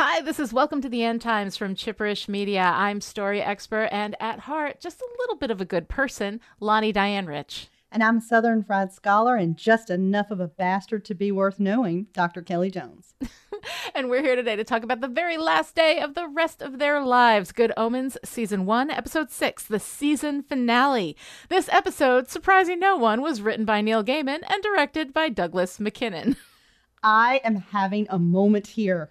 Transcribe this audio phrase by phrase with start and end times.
[0.00, 2.62] Hi, this is Welcome to the End Times from Chipperish Media.
[2.62, 6.92] I'm story expert and at heart, just a little bit of a good person, Lonnie
[6.92, 7.66] Diane Rich.
[7.90, 11.58] And I'm a Southern Fried Scholar and just enough of a bastard to be worth
[11.58, 12.42] knowing, Dr.
[12.42, 13.16] Kelly Jones.
[13.94, 16.78] and we're here today to talk about the very last day of the rest of
[16.78, 21.16] their lives Good Omens, Season 1, Episode 6, the season finale.
[21.48, 26.36] This episode, surprising no one, was written by Neil Gaiman and directed by Douglas Mackinnon.
[27.02, 29.10] I am having a moment here.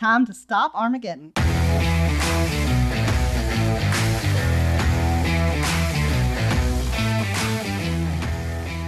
[0.00, 1.34] Time to stop Armageddon.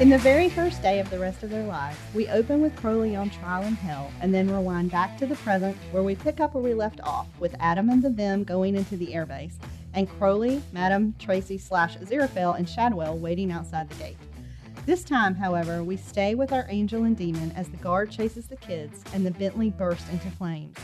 [0.00, 3.14] In the very first day of the rest of their lives, we open with Crowley
[3.14, 6.54] on trial in hell and then rewind back to the present where we pick up
[6.54, 9.56] where we left off with Adam and the them going into the airbase
[9.92, 14.16] and Crowley, Madam, Tracy slash Aziraphale, and Shadwell waiting outside the gate.
[14.84, 18.56] This time, however, we stay with our angel and demon as the guard chases the
[18.56, 20.76] kids and the Bentley bursts into flames.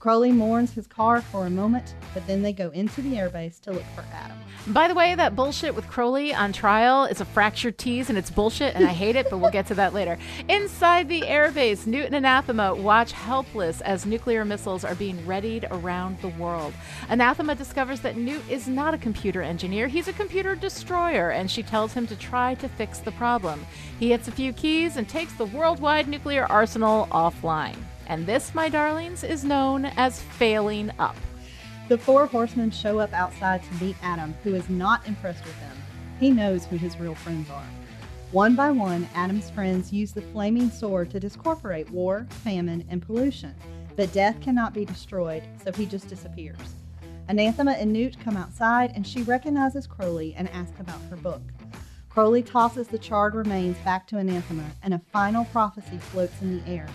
[0.00, 3.70] Crowley mourns his car for a moment, but then they go into the airbase to
[3.70, 4.38] look for Adam.
[4.68, 8.30] By the way, that bullshit with Crowley on trial is a fractured tease and it's
[8.30, 10.18] bullshit and I hate it, but we'll get to that later.
[10.48, 16.18] Inside the airbase, Newton and Anathema watch helpless as nuclear missiles are being readied around
[16.22, 16.72] the world.
[17.10, 21.62] Anathema discovers that Newt is not a computer engineer, he's a computer destroyer, and she
[21.62, 23.66] tells him to try to fix the problem.
[23.98, 27.76] He hits a few keys and takes the worldwide nuclear arsenal offline.
[28.10, 31.14] And this, my darlings, is known as failing up.
[31.86, 35.76] The four horsemen show up outside to meet Adam, who is not impressed with them.
[36.18, 37.64] He knows who his real friends are.
[38.32, 43.54] One by one, Adam's friends use the flaming sword to discorporate war, famine, and pollution.
[43.94, 46.58] But death cannot be destroyed, so he just disappears.
[47.28, 51.42] Anathema and Newt come outside, and she recognizes Crowley and asks about her book.
[52.08, 56.68] Crowley tosses the charred remains back to Anathema, and a final prophecy floats in the
[56.68, 56.88] air.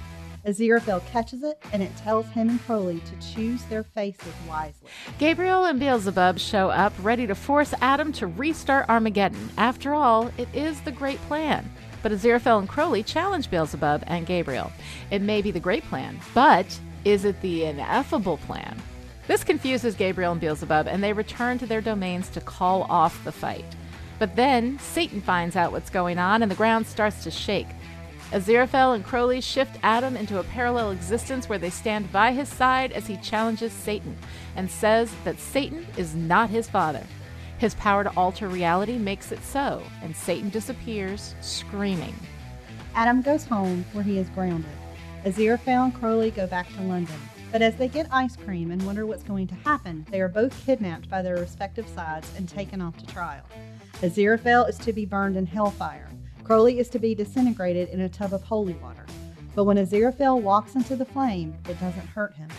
[0.46, 4.90] Aziraphale catches it, and it tells him and Crowley to choose their faces wisely.
[5.18, 9.50] Gabriel and Beelzebub show up, ready to force Adam to restart Armageddon.
[9.58, 11.70] After all, it is the great plan.
[12.04, 14.72] But Aziraphale and Crowley challenge Beelzebub and Gabriel.
[15.10, 18.80] It may be the great plan, but is it the ineffable plan?
[19.28, 23.32] This confuses Gabriel and Beelzebub, and they return to their domains to call off the
[23.32, 23.66] fight.
[24.20, 27.68] But then Satan finds out what's going on, and the ground starts to shake.
[28.32, 32.92] Aziraphale and Crowley shift Adam into a parallel existence where they stand by his side
[32.92, 34.18] as he challenges Satan
[34.56, 37.04] and says that Satan is not his father.
[37.58, 42.16] His power to alter reality makes it so, and Satan disappears, screaming.
[42.96, 44.72] Adam goes home where he is grounded.
[45.24, 47.16] Aziraphale and Crowley go back to London.
[47.52, 50.66] But as they get ice cream and wonder what's going to happen, they are both
[50.66, 53.44] kidnapped by their respective sides and taken off to trial.
[54.02, 56.10] Aziraphale is to be burned in hellfire.
[56.46, 59.04] Crowley is to be disintegrated in a tub of holy water.
[59.56, 62.50] But when Aziraphale walks into the flame, it doesn't hurt him.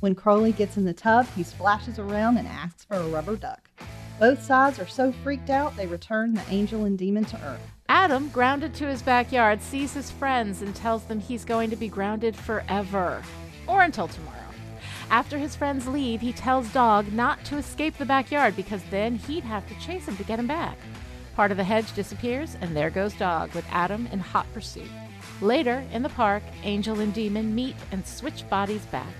[0.00, 3.70] When Crowley gets in the tub, he splashes around and asks for a rubber duck.
[4.18, 7.60] Both sides are so freaked out they return the angel and demon to Earth.
[7.88, 11.86] Adam, grounded to his backyard, sees his friends and tells them he's going to be
[11.86, 13.22] grounded forever.
[13.68, 14.34] Or until tomorrow.
[15.08, 19.44] After his friends leave, he tells Dog not to escape the backyard because then he'd
[19.44, 20.78] have to chase him to get him back.
[21.36, 24.88] Part of the hedge disappears, and there goes Dog with Adam in hot pursuit.
[25.42, 29.12] Later, in the park, Angel and Demon meet and switch bodies back.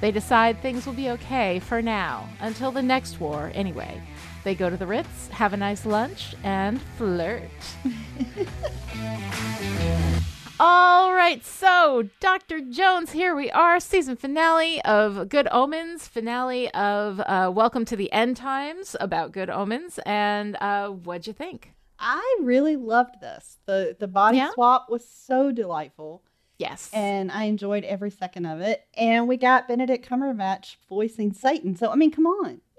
[0.00, 4.00] They decide things will be okay for now, until the next war, anyway.
[4.44, 7.50] They go to the Ritz, have a nice lunch, and flirt.
[10.60, 12.60] All right, so Dr.
[12.60, 18.12] Jones, here we are, season finale of Good Omens, finale of uh, Welcome to the
[18.12, 21.72] End Times about Good Omens, and uh, what'd you think?
[21.98, 23.58] I really loved this.
[23.66, 24.50] the The body Yeah?
[24.54, 26.22] swap was so delightful,
[26.56, 28.86] Yes, and I enjoyed every second of it.
[28.96, 31.74] And we got Benedict Cumberbatch voicing Satan.
[31.74, 32.60] So I mean, come on.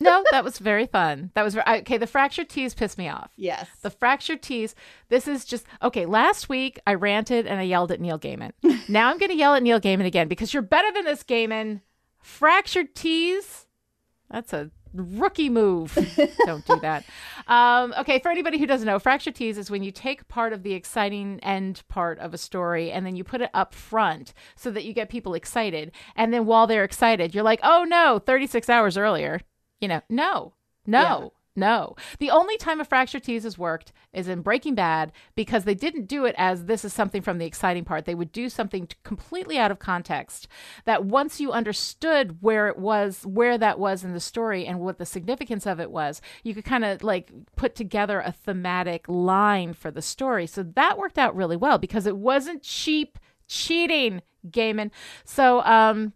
[0.00, 1.30] no, that was very fun.
[1.34, 1.96] That was ver- okay.
[1.98, 3.30] The fractured tease pissed me off.
[3.36, 3.68] yes.
[3.82, 4.74] The fractured tease.
[5.08, 6.06] This is just okay.
[6.06, 8.52] Last week I ranted and I yelled at Neil Gaiman.
[8.88, 11.80] now I'm going to yell at Neil Gaiman again because you're better than this, Gaiman.
[12.20, 13.66] Fractured tease.
[14.30, 15.96] That's a rookie move.
[16.46, 17.04] Don't do that.
[17.46, 20.62] Um, okay, for anybody who doesn't know, fractured tease is when you take part of
[20.62, 24.70] the exciting end part of a story and then you put it up front so
[24.70, 25.92] that you get people excited.
[26.16, 29.40] And then while they're excited, you're like, oh no, 36 hours earlier.
[29.80, 30.54] You know, no,
[30.86, 31.20] no.
[31.22, 31.28] Yeah.
[31.58, 31.96] No.
[32.18, 36.06] The only time a fractured tease has worked is in Breaking Bad because they didn't
[36.06, 38.04] do it as this is something from the exciting part.
[38.04, 40.48] They would do something completely out of context
[40.84, 44.98] that once you understood where it was, where that was in the story and what
[44.98, 49.72] the significance of it was, you could kind of like put together a thematic line
[49.72, 50.46] for the story.
[50.46, 53.18] So that worked out really well because it wasn't cheap
[53.48, 54.90] cheating, Gaiman.
[55.24, 56.12] So, um,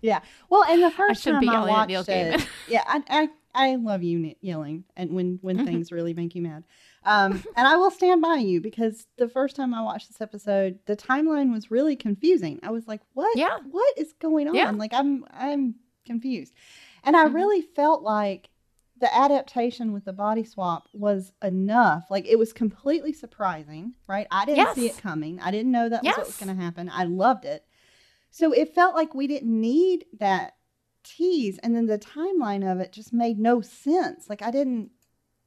[0.00, 0.20] Yeah.
[0.50, 3.74] Well, and the first shouldn't time be I watched Neil it, yeah, I, I I
[3.76, 5.64] love you yelling and when when Mm-hmm.
[5.66, 6.64] things really make you mad.
[7.04, 10.78] Um, and I will stand by you because the first time I watched this episode,
[10.86, 12.58] the timeline was really confusing.
[12.62, 13.36] I was like, "What?
[13.36, 13.58] Yeah.
[13.70, 14.70] what is going on?" Yeah.
[14.70, 15.74] Like I'm I'm
[16.06, 16.54] confused,
[17.04, 17.34] and I Mhm.
[17.34, 18.48] really felt like
[18.98, 22.06] the adaptation with the body swap was enough.
[22.10, 24.26] Like it was completely surprising, right?
[24.30, 25.40] I didn't see it coming.
[25.40, 26.88] I didn't know that was what was going to happen.
[26.92, 27.64] I loved it.
[28.32, 30.56] So it felt like we didn't need that
[31.04, 34.28] tease, and then the timeline of it just made no sense.
[34.28, 34.90] Like I didn't,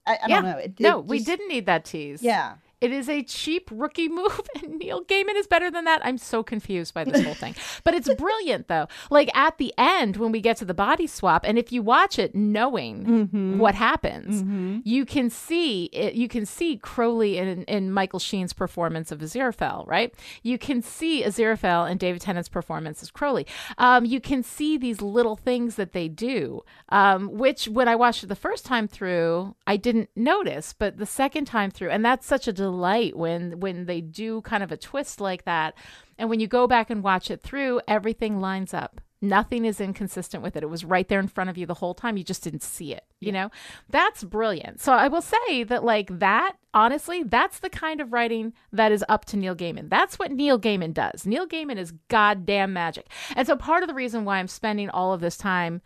[0.05, 0.35] I, I Yeah.
[0.41, 0.57] don't know.
[0.59, 2.21] It, didn't no, it we didn't need that tease.
[2.21, 6.05] Yeah, It is a cheap rookie move, and Neil Gaiman is better than that.
[6.05, 7.55] I'm so confused by this whole thing.
[7.83, 8.87] But it's brilliant, though.
[9.09, 12.17] Like at the end, when we get to the body swap, and if you watch
[12.17, 13.57] it knowing mm-hmm.
[13.57, 14.79] what happens, Mm-hmm.
[14.83, 16.13] you can see it.
[16.15, 20.13] You can see Crowley in, in Michael Sheen's performance of Aziraphale, right?
[20.43, 23.45] You can see Aziraphale and David Tennant's performance as Crowley.
[23.77, 28.23] Um, you can see these little things that they do, um, which when I watched
[28.23, 32.25] it the first time through, I didn't notice, but the second time through, and that's
[32.25, 35.75] such a delight when when they do kind of a twist like that,
[36.17, 39.01] and when you go back and watch it through, everything lines up.
[39.21, 40.63] Nothing is inconsistent with it.
[40.63, 42.17] It was right there in front of you the whole time.
[42.17, 43.05] You just didn't see it.
[43.19, 43.49] You know,
[43.89, 44.81] that's brilliant.
[44.81, 49.05] So I will say that, like, that, honestly, that's the kind of writing that is
[49.09, 49.89] up to Neil Gaiman.
[49.89, 51.25] That's what Neil Gaiman does.
[51.25, 53.07] Neil Gaiman is goddamn magic.
[53.35, 55.81] And so part of the reason why I'm spending all of this time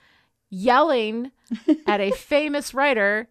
[0.50, 1.32] yelling
[1.88, 3.30] at a famous writer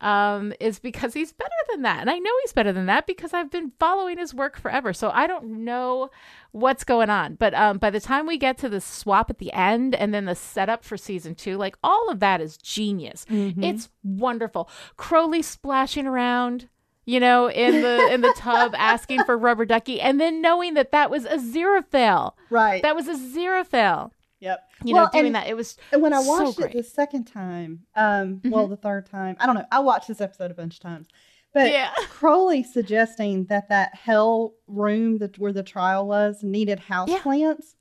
[0.00, 2.00] um, is because he's better than that.
[2.00, 4.92] And I know he's better than that because I've been following his work forever.
[4.92, 6.10] So I don't know
[6.52, 7.34] what's going on.
[7.34, 10.26] But um, by the time we get to the swap at the end and then
[10.26, 13.24] the setup for season two, like all of that is genius.
[13.30, 13.62] Mm-hmm.
[13.62, 14.68] It's wonderful.
[14.96, 16.68] Crowley splashing around.
[17.08, 20.90] You know, in the in the tub, asking for rubber ducky, and then knowing that
[20.90, 22.32] that was Aziraphale.
[22.50, 22.82] right.
[22.82, 24.10] That was Aziraphale.
[24.40, 24.60] Yep.
[24.84, 25.46] You Well, know, doing and- that.
[25.48, 29.06] It was And when I So watched it the second time, um, well, the third
[29.06, 29.64] time, I don't know.
[29.72, 31.08] I watched this episode a bunch of times,
[31.54, 31.90] but Yeah.
[32.10, 37.20] Crowley suggesting that that hell room that where the trial was needed house Yeah.
[37.22, 37.76] plants.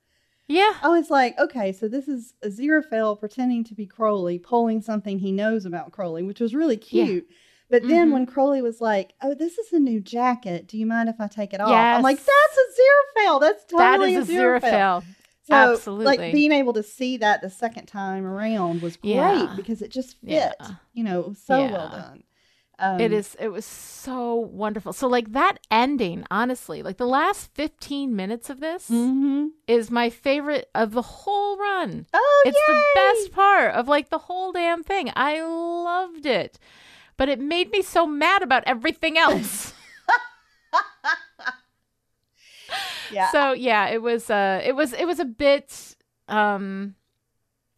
[0.47, 0.73] yeah.
[0.83, 5.31] I was like, okay, so this is Aziraphale pretending to be Crowley, pulling something he
[5.31, 7.05] knows about Crowley, which was really Yeah.
[7.05, 7.27] cute.
[7.67, 8.13] But then Mhm.
[8.13, 10.67] when Crowley was like, "Oh, this is a new jacket.
[10.67, 12.27] Do you mind if I take it off?" I'm like, Yes.
[12.27, 13.41] "That's Aziraphale.
[13.41, 15.03] That's totally is a Aziraphale." Xerophale.
[15.47, 16.05] So, Absolutely.
[16.05, 19.53] Like being able to see that the second time around was great Yeah.
[19.55, 20.31] because it just fit.
[20.31, 20.53] Yeah.
[20.93, 22.23] You know, it was so well done.
[22.77, 24.91] Um, it is it was so wonderful.
[24.91, 29.49] So like that ending, honestly, like the last 15 minutes of this mhm.
[29.67, 32.05] is my favorite of the whole run.
[32.13, 35.11] Oh, It's the best part of like the whole damn thing.
[35.15, 36.59] I loved it.
[37.17, 39.73] But it made me so mad about everything else.
[43.15, 43.31] Yeah.
[43.31, 45.95] So yeah, it was uh it was it was a bit
[46.27, 46.95] um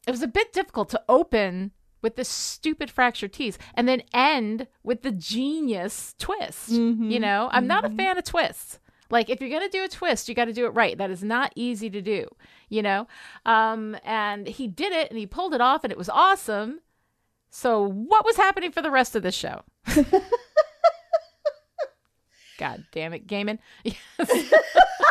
[0.08, 4.68] it was a bit difficult to open with this stupid fractured tease and then end
[4.84, 6.72] with the genius twist.
[6.72, 7.12] Mhm.
[7.12, 7.98] You know, I'm not a Mhm.
[7.98, 8.80] fan of twists.
[9.10, 10.98] Like if you're going to do a twist, you got to do it right.
[10.98, 12.28] That is not easy to do,
[12.70, 13.08] you know?
[13.46, 16.80] Um and he did it and he pulled it off and it was awesome.
[17.50, 19.62] So what was happening for the rest of the show?
[22.58, 23.60] God damn it, Gaiman.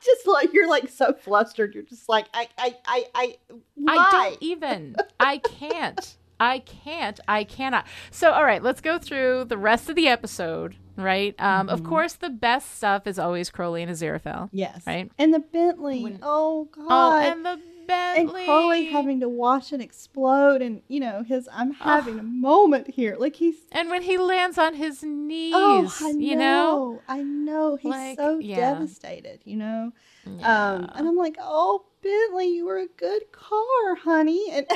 [0.04, 1.74] just like you're like so flustered.
[1.74, 3.36] You're just like I I I I.
[3.74, 3.96] Why?
[3.96, 4.96] I don't even.
[5.18, 6.16] I can't.
[6.38, 7.20] I can't.
[7.28, 7.86] I cannot.
[8.10, 11.34] So, all right, let's go through the rest of the episode, right?
[11.38, 11.88] Um, Of Mhm.
[11.90, 14.48] course, the best stuff is always Crowley and Aziraphale.
[14.50, 14.82] Yes.
[14.86, 15.10] Right.
[15.18, 16.02] And the Bentley.
[16.02, 16.86] When- oh God.
[16.88, 18.44] Oh, and the and Bentley.
[18.44, 21.48] Crowley having to watch it explode, and you know his.
[21.52, 23.16] I'm having a moment here.
[23.18, 23.56] Like he's.
[23.72, 26.18] and when he lands on his knees, Oh, I know.
[26.18, 27.02] you know?
[27.08, 27.76] I know.
[27.76, 28.72] He's Like, so yeah.
[28.74, 29.40] devastated.
[29.44, 29.92] You know.
[30.26, 34.44] Um, and I'm like, oh, Bentley, you were a good car, honey.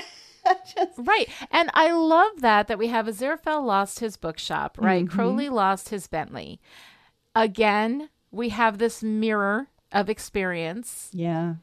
[0.46, 0.92] And just.
[0.98, 1.26] Right.
[1.50, 5.06] And I love that that we have Aziraphale lost his bookshop, right?
[5.06, 5.10] Mhm.
[5.10, 6.60] Crowley lost his Bentley.
[7.34, 11.08] Again, we have this mirror of experience.
[11.14, 11.54] Yeah.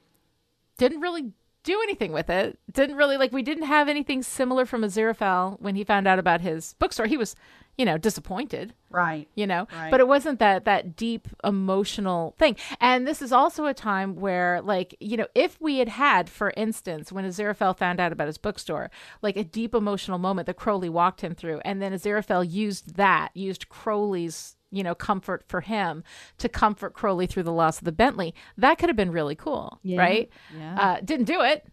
[0.79, 2.57] Didn't really do anything with it.
[2.71, 6.41] Didn't really like we didn't have anything similar from Aziraphale when he found out about
[6.41, 7.05] his bookstore.
[7.05, 7.35] He was,
[7.77, 9.27] you know, disappointed Right.
[9.35, 9.89] you know Right.
[9.89, 14.61] but it wasn't that that deep emotional thing and this is also a time where
[14.61, 18.37] like you know if we had had for instance when aziraphale found out about his
[18.37, 18.91] bookstore
[19.21, 23.29] like a deep emotional moment that crowley walked him through and then aziraphale used that
[23.33, 26.03] used crowley's you know comfort for him
[26.37, 29.79] to comfort crowley through the loss of the bentley that could have been really cool
[29.83, 29.99] Yeah.
[29.99, 30.79] right Yeah.
[30.79, 31.65] uh didn't do it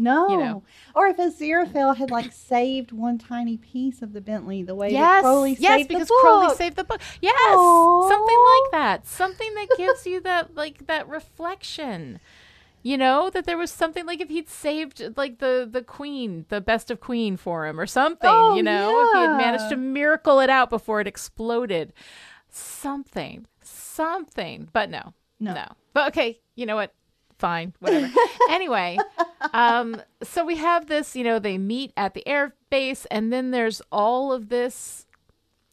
[0.00, 0.28] No.
[0.28, 0.62] You know.
[0.94, 5.22] Or if Aziraphale had like saved one tiny piece of the Bentley the way that
[5.22, 6.20] Crowley yes, saved because the book.
[6.22, 7.00] Crowley saved the book.
[7.20, 8.08] Yes, Aw.
[8.08, 9.06] something like that.
[9.08, 12.20] Something that gives you that like that reflection.
[12.82, 16.60] You know that there was something like if he'd saved like the the queen, the
[16.60, 18.30] best of queen for him or something.
[18.30, 21.92] Oh, you know, if he had managed to miracle it out before it exploded,
[22.48, 24.68] something, something.
[24.72, 25.54] But no, No.
[25.54, 25.66] no.
[25.92, 26.94] But okay, you know what?
[27.38, 28.08] Fine, whatever.
[28.50, 28.98] anyway,
[29.52, 31.14] um, so we have this.
[31.14, 35.04] You know, they meet at the air base, and then there's all of this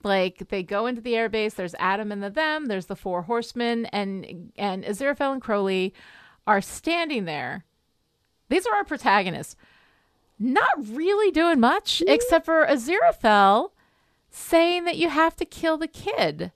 [0.03, 3.23] like they go into the air base there's adam and the them there's the four
[3.23, 5.95] horsemen and and aziraphale and crowley
[6.47, 7.65] are standing there.
[8.49, 9.55] These are our protagonists.
[10.37, 13.71] Not really doing much except for aziraphale
[14.29, 16.51] saying that you have to kill the kid.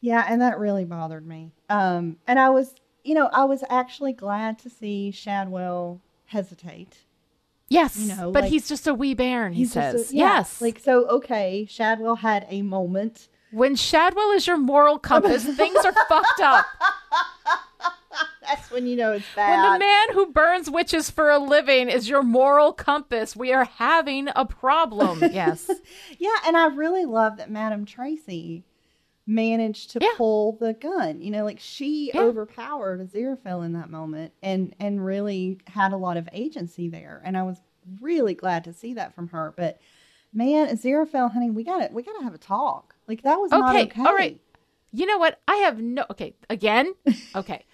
[0.00, 1.52] Yeah, and that really bothered me.
[1.68, 6.98] Um, and I was, you know, I was actually glad to see Shadwell hesitate.
[7.68, 10.60] yes You know, but like- he's just a wee bairn he says a- yeah, yes.
[10.62, 13.28] Like, so, okay, Shadwell had a moment.
[13.50, 16.64] when shadwell is your moral compass things are fucked up
[18.42, 19.50] That's when you know it's bad.
[19.50, 23.64] when the man who burns witches for a living is your moral compass we are
[23.64, 25.70] having a problem yes
[26.18, 28.64] yeah, and I really love that Madam Tracy
[29.26, 30.08] managed to Yeah.
[30.16, 31.20] pull the gun.
[31.22, 32.22] You know, like she Yeah.
[32.22, 37.22] overpowered Aziraphale in that moment and and really had a lot of agency there.
[37.24, 37.58] And I was
[38.00, 39.54] really glad to see that from her.
[39.56, 39.80] But
[40.32, 41.92] man, Aziraphale, honey, we got it.
[41.92, 42.94] we gotta have a talk.
[43.06, 44.00] Like that was not Okay, okay.
[44.04, 44.40] all right.
[44.92, 45.40] You know what?
[45.48, 46.04] I have no.
[46.10, 46.92] Okay, again.
[47.34, 47.64] Okay,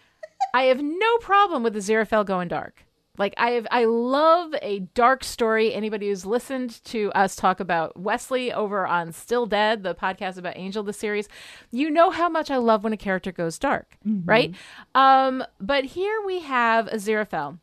[0.54, 2.84] I have no problem with the Aziraphale going dark.
[3.18, 5.74] Like I have, I love a dark story.
[5.74, 10.56] Anybody who's listened to us talk about Wesley over on Still Dead, the podcast about
[10.56, 11.28] Angel, the series,
[11.72, 14.54] you know how much I love when a character goes dark, right?
[14.94, 17.58] Um, but here we have Aziraphale,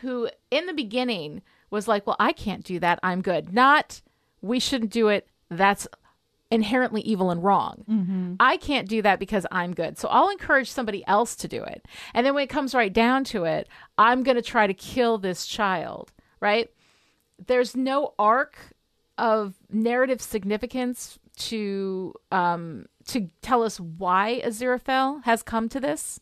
[0.00, 2.98] who in the beginning was like, "Well, I can't do that.
[3.02, 4.00] I'm good." Not,
[4.40, 5.28] "We shouldn't do it.
[5.50, 5.86] That's
[6.52, 8.36] inherently evil and wrong.
[8.38, 9.98] I can't do that because I'm good.
[9.98, 11.86] So I'll encourage somebody else to do it.
[12.14, 15.18] And then when it comes right down to it, I'm going to try to kill
[15.18, 16.68] this child, right?
[17.46, 18.56] There's no arc
[19.18, 26.20] of narrative significance to um to tell us why Aziraphale has come to this,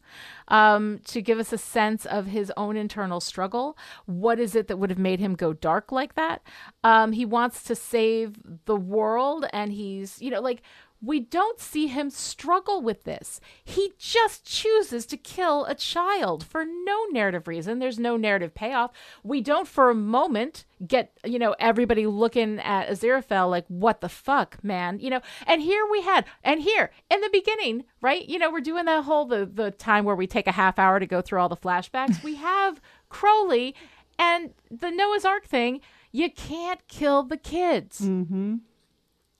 [0.49, 3.76] um, to give us a sense of his own internal struggle.
[4.06, 6.42] What is it that would have made him go dark like that?
[6.84, 10.62] Um, he wants to save the world, and he's, you know, like
[11.02, 13.40] we don't see him struggle with this.
[13.64, 17.78] He just chooses to kill a child for no narrative reason.
[17.78, 18.90] There's no narrative payoff.
[19.23, 24.09] We don't for a moment get, you know, everybody looking at Aziraphale like, what the
[24.11, 24.99] fuck, man?
[25.00, 28.28] You know, and here we had, and here in the beginning, right?
[28.28, 31.00] You know, we're doing that whole the the time where we take a half hour
[31.00, 32.23] to go through all the flashbacks.
[32.23, 33.75] we have Crowley
[34.19, 35.80] and the Noah's Ark thing.
[36.12, 38.00] You can't kill the kids.
[38.00, 38.57] Mm-hmm.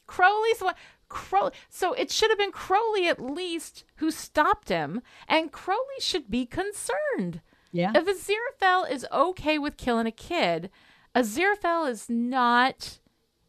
[0.07, 0.75] Crowley's one.
[1.11, 1.53] Crowley.
[1.69, 6.47] So it should have been Crowley at least who stopped him, and Crowley should be
[6.47, 7.43] concerned.
[7.73, 7.93] Yeah.
[7.95, 10.71] If Aziraphale is okay with killing a kid,
[11.15, 12.99] Aziraphale is not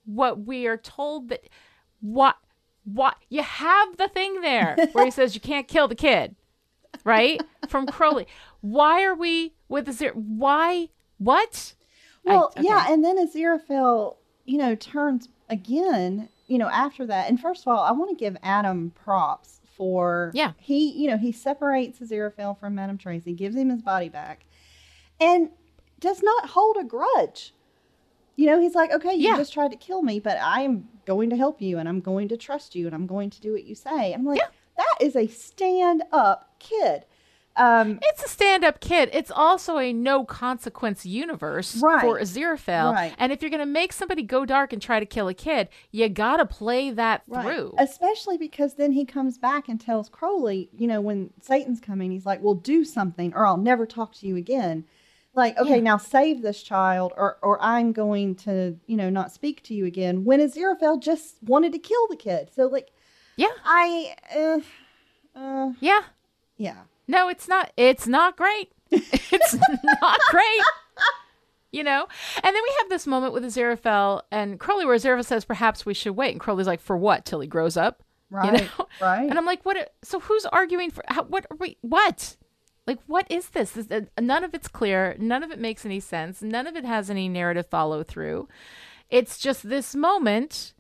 [0.06, 1.48] what we are told that.
[2.02, 2.36] What?
[2.84, 3.16] What?
[3.30, 6.36] You have the thing there where he says you can't kill the kid,
[7.04, 7.40] right?
[7.70, 8.28] From Crowley.
[8.62, 10.12] Why are we with Azir?
[10.14, 10.90] Why?
[11.18, 11.74] What?
[12.28, 12.64] I- Well, okay.
[12.64, 17.30] yeah, and then Aziraphale, you know, turns again, you know, after that.
[17.30, 20.52] And first of all, I want to give Adam props for Yeah.
[20.58, 24.46] He, you know, he separates Aziraphale from Madame Tracy, gives him his body back,
[25.20, 25.50] and
[26.00, 27.54] does not hold a grudge.
[28.36, 29.38] You know, he's like, okay, you Yeah.
[29.38, 32.28] just tried to kill me, but I am going to help you, and I'm going
[32.28, 34.14] to trust you, and I'm going to do what you say.
[34.14, 34.48] I'm like, Yeah.
[34.78, 37.06] that is a stand-up kid.
[37.58, 39.10] Um, It's a stand-up kid.
[39.12, 42.02] It's also a no consequence universe Right.
[42.02, 42.94] for Aziraphale.
[42.94, 43.14] Right.
[43.18, 45.68] And if you're going to make somebody go dark and try to kill a kid,
[45.92, 47.44] you got to play that Right.
[47.46, 47.74] through.
[47.78, 52.26] Especially because then he comes back and tells Crowley, you know, when Satan's coming, he's
[52.26, 54.86] like, well, do something or I'll never talk to you again.
[55.34, 55.82] Like, okay, Yeah.
[55.84, 59.86] now save this child or, or I'm going to, you know, not speak to you
[59.86, 60.26] again.
[60.26, 62.50] When Aziraphale just wanted to kill the kid.
[62.54, 62.92] So, like,
[63.38, 63.48] yeah.
[63.64, 64.60] I, uh,
[65.40, 66.02] uh, Yeah.
[66.58, 66.76] yeah.
[67.08, 67.72] No, it's not.
[67.78, 68.72] It's not great.
[68.92, 69.54] it's
[70.02, 70.62] not great.
[71.72, 72.06] You know?
[72.36, 75.94] And then we have this moment with Aziraphale and Crowley where Aziraphale says, perhaps we
[75.94, 76.32] should wait.
[76.32, 77.26] And Crowley's like, for what?
[77.26, 78.04] Till he grows up?
[78.30, 78.46] Right.
[78.46, 78.88] You know?
[79.02, 79.30] Right.
[79.30, 79.94] And I'm like, what?
[80.04, 81.46] So who's arguing for how, what?
[81.50, 82.36] Are we, what?
[82.86, 83.72] Like, what is this?
[83.72, 83.88] this?
[83.90, 85.16] uh, None of it's clear.
[85.18, 86.42] None of it makes any sense.
[86.42, 88.48] None of it has any narrative follow through.
[89.10, 90.74] It's just this moment.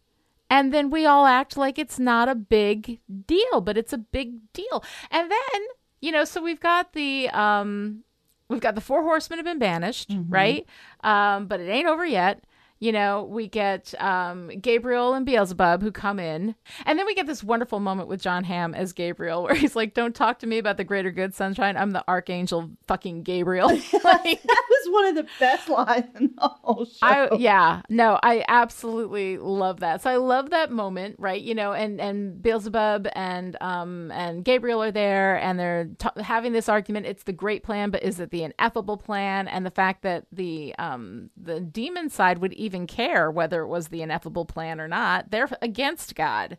[0.49, 4.51] And then we all act like it's not a big deal, but it's a big
[4.51, 4.83] deal.
[5.09, 5.61] And then,
[6.01, 8.03] you know, so we've got the, um,
[8.49, 10.25] we've got the four horsemen have been banished, Mhm.
[10.29, 10.65] right?
[11.03, 12.43] Um, but it ain't over yet.
[12.81, 16.55] You know, we get um, Gabriel and Beelzebub who come in.
[16.85, 19.93] And then we get this wonderful moment with Jon Hamm as Gabriel where he's like,
[19.93, 21.77] Don't talk to me about the greater good, sunshine.
[21.77, 23.69] I'm the archangel fucking Gabriel.
[24.03, 26.97] like, that was one of the best lines in the whole show.
[27.01, 31.73] I yeah no I absolutely love that so I love that moment right you know
[31.73, 37.05] and and Beelzebub and um and Gabriel are there and they're t- having this argument
[37.05, 40.75] it's the great plan but is it the ineffable plan and the fact that the
[40.79, 45.31] um the demon side would even care whether it was the ineffable plan or not.
[45.31, 46.57] They're against God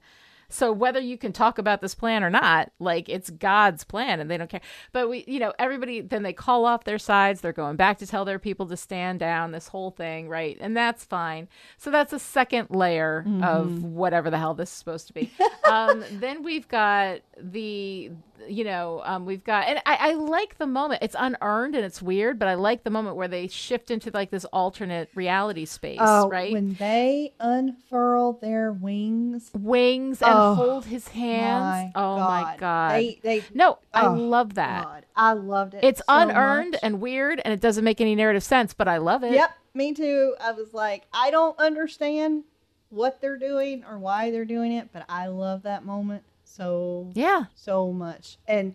[0.53, 4.31] so whether you can talk about this plan or not, like it's God's plan and
[4.31, 4.61] they don't care.
[4.93, 7.41] But we, you know, everybody then they call off their sides.
[7.41, 10.57] They're going back to tell their people to stand down, this whole thing, right?
[10.61, 11.49] And that's fine.
[11.79, 15.33] So that's a second layer of whatever the hell this is supposed to be.
[15.71, 18.11] um, then we've got the,
[18.49, 21.03] you know, um, we've got, and I, I like the moment.
[21.03, 24.31] It's unearned and it's weird, but I like the moment where they shift into like
[24.31, 26.53] this alternate reality space, Oh, right?
[26.53, 29.51] when they unfurl their wings.
[29.55, 31.65] Wings and Oh, hold his hands.
[31.65, 32.93] My oh my god.
[32.95, 34.83] They, they, No, I Oh, love that.
[34.85, 35.85] God, I loved it.
[35.85, 36.81] It's so unearned much.
[36.83, 39.33] and weird and it doesn't make any narrative sense, but I love it.
[39.33, 40.35] Yep, me too.
[40.41, 42.45] I was like, I don't understand
[42.91, 47.45] what they're doing or why they're doing it, but I love that moment so Yeah.
[47.55, 48.37] so much.
[48.47, 48.75] And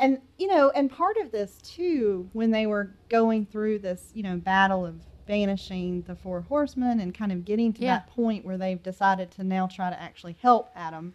[0.00, 4.22] and you know, and part of this too, when they were going through this, you
[4.22, 7.94] know, battle of banishing the four horsemen and kind of getting to Yeah.
[7.98, 11.14] that point where they've decided to now try to actually help Adam.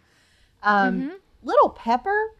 [0.62, 1.14] Um, Mhm.
[1.42, 2.34] Little Pepper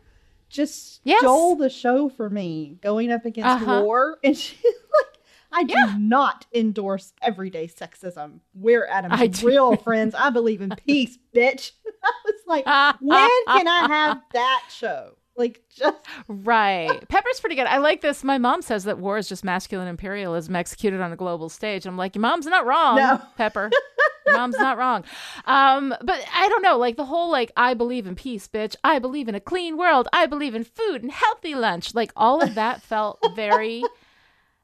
[0.48, 1.20] just Yes.
[1.20, 3.82] stole the show for me going up against Uh-huh.
[3.82, 4.18] war.
[4.24, 5.18] And she's like,
[5.52, 5.96] I do Yeah.
[5.98, 8.40] not endorse everyday sexism.
[8.54, 10.14] We're Adam's real friends.
[10.14, 11.72] I believe in peace, bitch.
[12.04, 12.66] I was like,
[13.00, 15.16] when can I have that show?
[15.40, 15.97] Like, just
[16.28, 17.09] Right.
[17.09, 17.66] Pepper's pretty good.
[17.66, 18.23] I like this.
[18.23, 21.87] My mom says that war is just masculine imperialism executed on a global stage.
[21.87, 23.20] I'm like, your mom's not wrong, No.
[23.37, 23.70] Pepper.
[24.32, 25.02] Mom's not wrong.
[25.47, 28.76] Um, but I don't know, like the whole like I believe in peace, bitch.
[28.85, 30.06] I believe in a clean world.
[30.12, 31.97] I believe in food and healthy lunch.
[31.97, 33.82] Like all of that felt very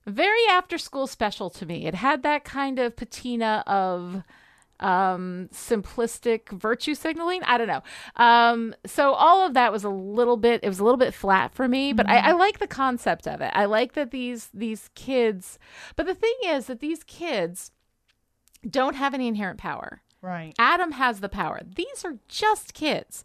[0.06, 1.86] very after school special to me.
[1.86, 4.22] It had that kind of patina of
[4.80, 7.42] um simplistic virtue signaling?
[7.44, 7.82] I don't know.
[8.16, 11.54] Um so all of that was a little bit it was a little bit flat
[11.54, 13.50] for me but I, I like the concept of it.
[13.54, 15.58] I like that these these kids
[15.96, 17.70] but the thing is that these kids
[18.68, 20.02] don't have any inherent power.
[20.22, 20.54] Right.
[20.58, 21.60] adam has the power.
[21.76, 23.22] These are just kids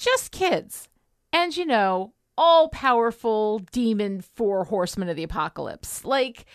[0.00, 0.88] just kids.
[1.32, 6.04] And you know all powerful demon four horsemen of the apocalypse.
[6.04, 6.46] Like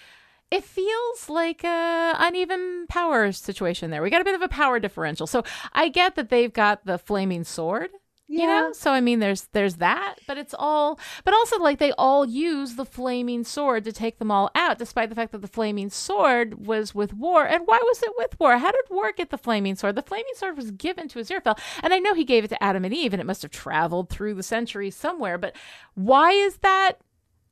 [0.56, 4.02] it feels like a uneven power situation there.
[4.02, 5.28] We got a bit of a power differential.
[5.28, 7.90] So I get that they've got the flaming sword,
[8.28, 8.72] you know?
[8.72, 12.76] So I mean there's there's that, but it's all but also like they all use
[12.76, 16.66] the flaming sword to take them all out despite the fact that the flaming sword
[16.66, 17.46] was with war.
[17.46, 18.58] And why was it with war?
[18.58, 19.96] How did war get the flaming sword?
[19.96, 22.86] The flaming sword was given to Aziraphale, and I know he gave it to Adam
[22.86, 25.54] and Eve and it must have traveled through the centuries somewhere, but
[25.96, 27.02] why is that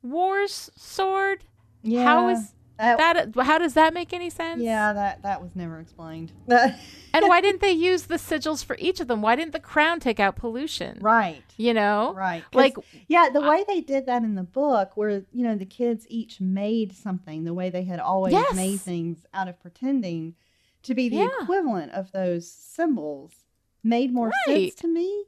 [0.02, 1.44] war's sword?
[1.82, 2.04] Yeah.
[2.04, 2.98] How is that?
[3.34, 4.62] that how does that make any sense?
[4.62, 6.32] yeah, that that was never explained.
[7.16, 9.22] And why didn't they use the sigils for each of them?
[9.22, 10.98] Why didn't the crown take out pollution?
[11.00, 11.44] right.
[11.56, 12.12] You know?
[12.12, 12.42] Right.
[12.52, 12.74] Like
[13.06, 16.40] yeah, the way they did that in the book, where you know the kids each
[16.40, 18.56] made something, the way they had always Yes.
[18.56, 20.34] made things out of pretending
[20.82, 21.28] to be the Yeah.
[21.42, 23.44] equivalent of those symbols,
[23.84, 24.72] made more Right.
[24.72, 25.26] sense to me.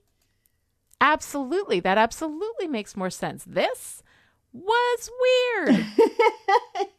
[1.01, 1.79] absolutely.
[1.81, 3.45] That absolutely makes more sense.
[3.47, 4.03] This
[4.57, 5.87] was weird.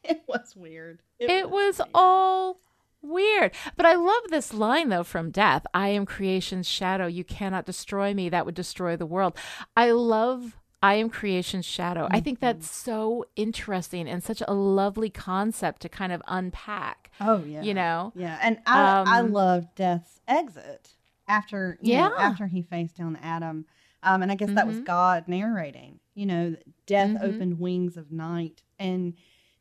[0.04, 1.00] it was weird.
[1.20, 1.90] it was weird.
[1.94, 2.60] all
[3.02, 3.54] weird.
[3.76, 5.66] But I love this line though from Death.
[5.74, 7.08] I am creation's shadow.
[7.08, 8.30] You cannot destroy me.
[8.30, 9.38] That would destroy the world.
[9.76, 12.08] I love I am creation's shadow.
[12.12, 17.10] I think that's so interesting and such a lovely concept to kind of unpack.
[17.20, 17.64] Oh yeah.
[17.64, 18.14] You know?
[18.16, 20.90] Yeah, and I I Um, love Death's exit
[21.28, 22.24] after you know, Yeah.
[22.24, 23.66] after he faced down Adam,
[24.04, 24.86] um, and I guess that was Mhm.
[24.86, 26.00] God narrating.
[26.14, 26.56] You know,
[26.88, 27.22] Death Mhm.
[27.24, 29.14] opened wings of night, and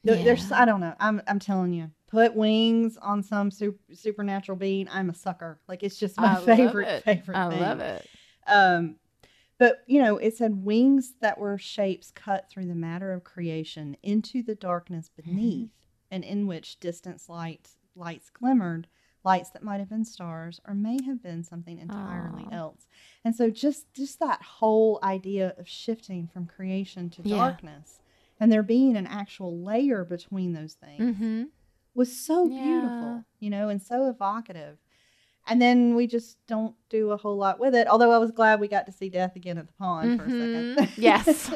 [0.07, 0.95] th- there's I don't know.
[0.99, 4.89] I'm I'm telling you, put wings on some super, supernatural being.
[4.91, 5.61] I'm a sucker.
[5.69, 7.03] Like it's just my I favorite it.
[7.05, 7.37] favorite.
[7.37, 7.61] I thing.
[7.61, 8.09] love it.
[8.47, 8.97] Um,
[9.59, 13.97] but you know, it said wings that were shapes cut through the matter of creation
[14.03, 15.71] into the darkness beneath,
[16.11, 18.87] and in which distant lights lights glimmered,
[19.27, 22.55] lights that might have been stars or may have been something entirely Aw.
[22.55, 22.87] else.
[23.25, 27.37] And so just just that whole idea of shifting from creation to Yeah.
[27.37, 27.99] darkness
[28.41, 31.45] and there being an actual layer between those things Mm-hmm.
[31.95, 32.62] was so Yeah.
[32.62, 34.79] beautiful, you know, and so evocative.
[35.49, 37.87] And then we just don't do a whole lot with it.
[37.89, 40.31] Although I was glad we got to see Death again at the pond for a
[40.31, 40.77] second.
[40.77, 40.91] Mhm.
[41.09, 41.51] Yes.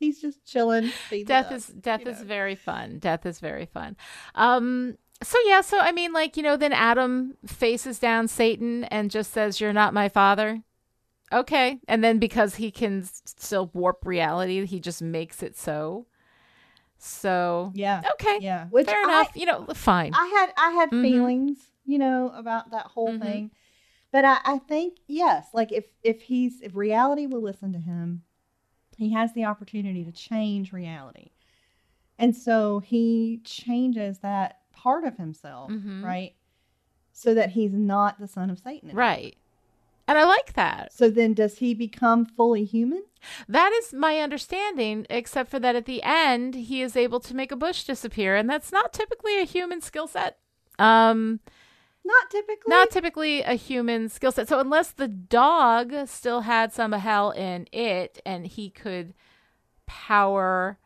[0.00, 0.92] He's just chilling.
[1.26, 2.26] death is death is know.
[2.26, 2.98] very fun.
[3.00, 3.96] Death is very fun.
[4.34, 9.10] Um so yeah, so I mean like, you know, then Adam faces down Satan and
[9.10, 10.62] just says you're not my father.
[11.32, 11.78] Okay.
[11.86, 16.06] And then because he can still warp reality, he just makes it so.
[16.98, 19.30] So yeah, okay, yeah, Which fair I, enough.
[19.36, 20.12] You know, fine.
[20.14, 21.02] I had I had mm-hmm.
[21.02, 23.22] feelings, you know, about that whole mm-hmm.
[23.22, 23.50] thing,
[24.10, 28.22] but I, I think yes, like if if he's if reality will listen to him,
[28.96, 31.30] he has the opportunity to change reality,
[32.18, 36.04] and so he changes that part of himself, mm-hmm.
[36.04, 36.34] right,
[37.12, 39.00] so that he's not the son of Satan, anymore.
[39.00, 39.36] right.
[40.06, 40.94] And I like that.
[40.94, 43.02] So then does he become fully human?
[43.46, 47.52] That is my understanding, except for that at the end he is able to make
[47.52, 50.38] a bush disappear, and that's not typically a human skill set.
[50.78, 51.40] Um
[52.04, 52.70] not typically.
[52.70, 54.48] Not typically a human skill set.
[54.48, 59.12] So unless the dog still had some hell in it and he could
[59.86, 60.78] power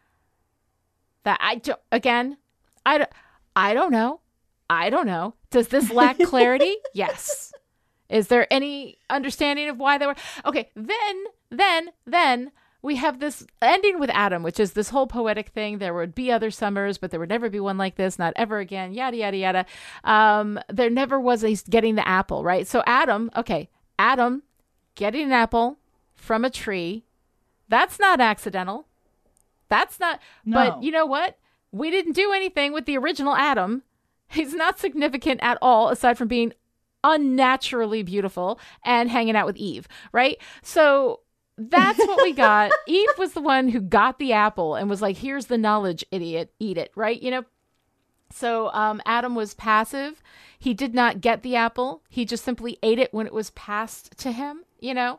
[1.23, 2.39] that I don't, again,
[2.85, 3.11] I don't,
[3.55, 4.21] I don't know.
[4.71, 5.35] I don't know.
[5.51, 6.77] Does this lack clarity?
[6.95, 7.53] yes.
[8.09, 13.47] Is there any understanding of why they were Okay, then then then we have this
[13.63, 15.79] ending with Adam, which is this whole poetic thing.
[15.79, 18.59] There would be other summers, but there would never be one like this, not ever
[18.59, 19.67] again, yada, yada, yada.
[20.03, 22.67] Um, there never was a getting the apple, right?
[22.67, 24.43] So, Adam, okay, Adam
[24.97, 25.79] getting an apple
[26.17, 27.05] from a tree,
[27.69, 28.89] that's not accidental.
[29.69, 30.57] That's not, no.
[30.57, 31.39] but you know what?
[31.73, 33.83] We didn't do anything with the original Adam.
[34.29, 36.53] He's not significant at all, aside from being
[37.05, 40.39] unnaturally beautiful and hanging out with Eve, right?
[40.63, 41.21] So
[41.59, 42.71] that's what we got.
[42.87, 46.53] Eve was the one who got the apple and was like, here's the knowledge, idiot,
[46.59, 47.21] eat it, right?
[47.21, 47.45] You know?
[48.31, 50.23] So um, Adam was passive.
[50.59, 52.03] He did not get the apple.
[52.09, 55.19] He just simply ate it when it was passed to him, you know?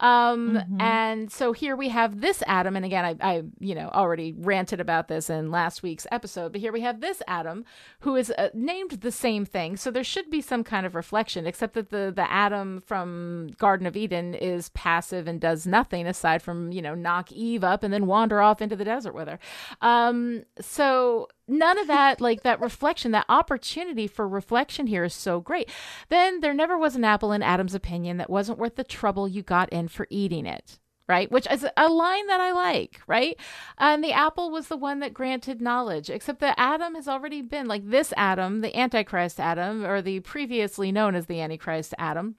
[0.00, 0.80] Um, mm-hmm.
[0.80, 4.80] and so here we have this Adam, and again, I, I, you know, already ranted
[4.80, 7.64] about this in last week's episode, but here we have this Adam
[8.00, 9.76] who is uh, named the same thing.
[9.76, 13.86] So there should be some kind of reflection, except that the the Adam from Garden
[13.86, 17.92] of Eden is passive and does nothing aside from you know knock Eve up and
[17.92, 19.38] then wander off into the desert with her.
[19.80, 25.40] Um, so none of that like that reflection that opportunity for reflection here is so
[25.40, 25.68] great
[26.08, 29.42] then there never was an apple in adam's opinion that wasn't worth the trouble you
[29.42, 30.78] got in for eating it
[31.08, 31.30] right?
[31.30, 33.36] Which is a line that i like right?
[33.76, 37.66] And the apple was the one that granted knowledge except that adam has already been
[37.66, 42.36] like this adam the antichrist adam or the previously known as the antichrist adam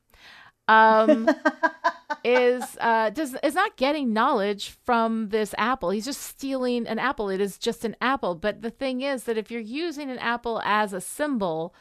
[0.67, 1.29] um
[2.23, 5.89] is uh does is not getting knowledge from this apple.
[5.89, 7.29] He's just stealing an apple.
[7.29, 8.35] It is just an apple.
[8.35, 11.73] But the thing is that if you're using an apple as a symbol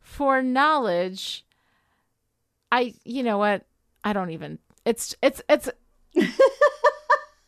[0.00, 1.44] for knowledge
[2.72, 3.64] i you know what?
[4.02, 5.68] I don't even it's it's it's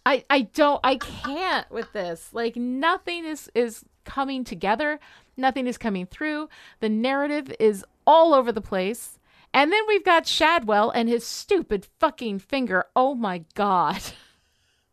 [0.04, 5.00] i i don't i can't with this like nothing is is coming together
[5.38, 6.48] nothing is coming through
[6.80, 9.18] the narrative is all over the place
[9.54, 12.84] and then we've got Shadwell and his stupid fucking finger.
[12.94, 14.02] Oh my god.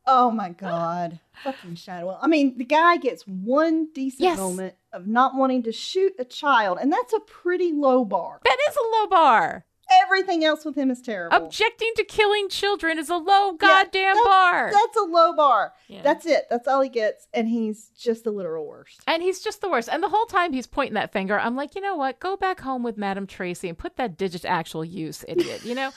[0.07, 1.19] Oh my god.
[1.43, 2.19] fucking Shadwell.
[2.21, 4.37] I mean, the guy gets one decent yes.
[4.37, 8.39] moment of not wanting to shoot a child, and that's a pretty low bar.
[8.43, 9.65] That is a low bar.
[10.03, 11.35] Everything else with him is terrible.
[11.35, 14.71] Objecting to killing children is a low goddamn yeah, bar.
[14.71, 15.73] That's a low bar.
[15.87, 16.01] Yeah.
[16.01, 16.45] That's it.
[16.49, 17.27] That's all he gets.
[17.33, 19.01] And he's just the literal worst.
[19.07, 19.89] And he's just the worst.
[19.91, 22.19] And the whole time he's pointing that finger, I'm like, you know what?
[22.19, 25.63] Go back home with Madame Tracy and put that digit to actual use, idiot.
[25.63, 25.91] You know?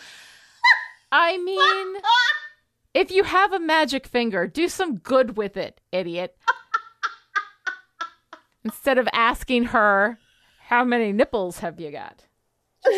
[1.13, 2.03] I mean,
[2.95, 6.37] if you have a magic finger, do some good with it, idiot.
[8.65, 10.19] Instead of asking her,
[10.69, 12.27] how many nipples have you got?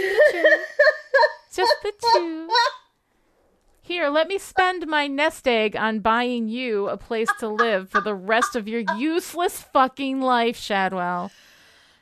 [1.54, 2.48] Just the two.
[3.82, 8.00] Here, let me spend my nest egg on buying you a place to live for
[8.00, 11.32] the rest of your useless fucking life, Shadwell.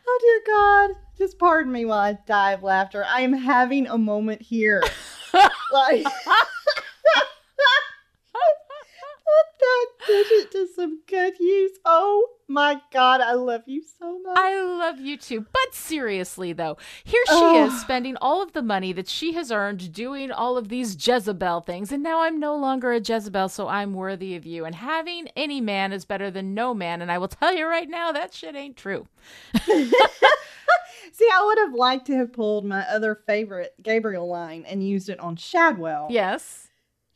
[0.06, 0.90] Oh dear God.
[1.16, 3.04] Just pardon me while I die of laughter.
[3.04, 4.82] I am having a moment here.
[5.72, 6.06] like
[9.58, 11.78] that digit to some good use.
[11.84, 14.38] Oh my God, I love you so much.
[14.38, 15.46] I love you too.
[15.52, 17.66] But seriously, though, here she oh.
[17.66, 21.60] is spending all of the money that she has earned doing all of these Jezebel
[21.62, 21.92] things.
[21.92, 24.64] And now I'm no longer a Jezebel, so I'm worthy of you.
[24.64, 27.02] And having any man is better than no man.
[27.02, 29.06] And I will tell you right now, that shit ain't true.
[31.12, 35.08] See, I would have liked to have pulled my other favorite Gabriel line and used
[35.08, 36.08] it on Shadwell.
[36.10, 36.67] Yes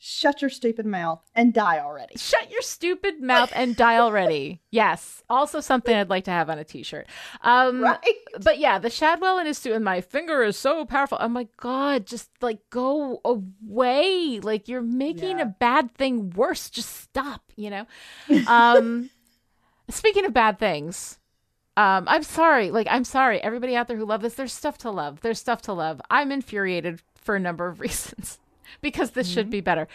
[0.04, 2.16] shut your stupid mouth and die already.
[2.16, 4.60] Shut your stupid mouth and die already.
[4.72, 5.22] yes.
[5.30, 7.06] Also something I'd like to have on a t-shirt.
[7.42, 7.98] Um Right?
[8.42, 11.18] but yeah, the Shadwell and his student, my finger is so powerful.
[11.20, 14.40] Oh my god, just like go away.
[14.42, 15.44] Like you're making Yeah.
[15.44, 16.68] a bad thing worse.
[16.68, 17.86] Just stop, you know?
[18.48, 19.08] Um
[19.88, 21.20] speaking of bad things,
[21.76, 22.70] um, I'm sorry.
[22.70, 24.34] Like, I'm sorry, everybody out there who love this.
[24.34, 25.20] There's stuff to love.
[25.22, 26.00] There's stuff to love.
[26.10, 28.38] I'm infuriated for a number of reasons
[28.80, 29.88] because this should be better.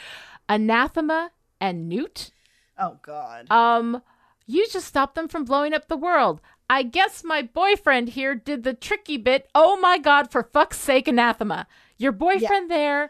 [0.50, 2.32] Anathema and Newt.
[2.78, 3.50] Oh God.
[3.50, 4.02] Um,
[4.46, 6.42] you just stopped them from blowing up the world.
[6.70, 9.50] I guess my boyfriend here did the tricky bit.
[9.56, 11.68] Oh my God, for fuck's sake, anathema.
[11.98, 13.10] Your boyfriend there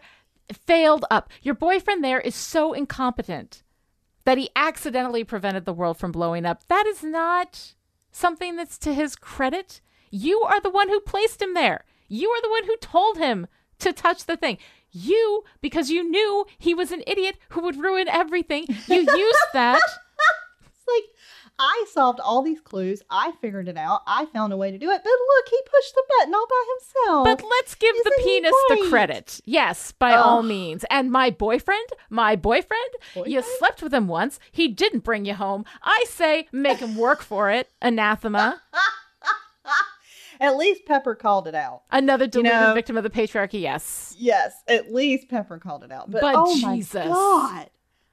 [0.54, 1.30] failed up.
[1.42, 3.64] Your boyfriend there is so incompetent
[4.26, 6.68] that he accidentally prevented the world from blowing up.
[6.68, 7.74] That is not
[8.12, 9.82] something that's to his credit.
[10.12, 11.84] You are the one who placed him there.
[12.08, 13.48] You are the one who told him
[13.80, 14.58] to touch the thing.
[14.92, 19.82] You, because you knew he was an idiot who would ruin everything, you used that.
[20.66, 21.04] It's like
[21.60, 23.02] I solved all these clues.
[23.10, 24.02] I figured it out.
[24.06, 25.02] I found a way to do it.
[25.04, 27.26] But look, he pushed the button all by himself.
[27.26, 29.42] But let's give the Isn't he penis the credit.
[29.46, 30.86] Yes, by all means.
[30.90, 32.92] And my boyfriend, my boyfriend,
[33.26, 34.40] you slept with him once.
[34.52, 35.66] He didn't bring you home.
[35.82, 37.70] I say make him work for it.
[37.82, 38.62] Anathema.
[40.40, 41.84] at least Pepper called it out.
[41.92, 43.62] Another deluded know- victim of the patriarchy.
[43.62, 44.16] Yes.
[44.18, 46.10] Yes, at least Pepper called it out.
[46.12, 47.06] But, But oh Jesus.
[47.06, 47.70] my god,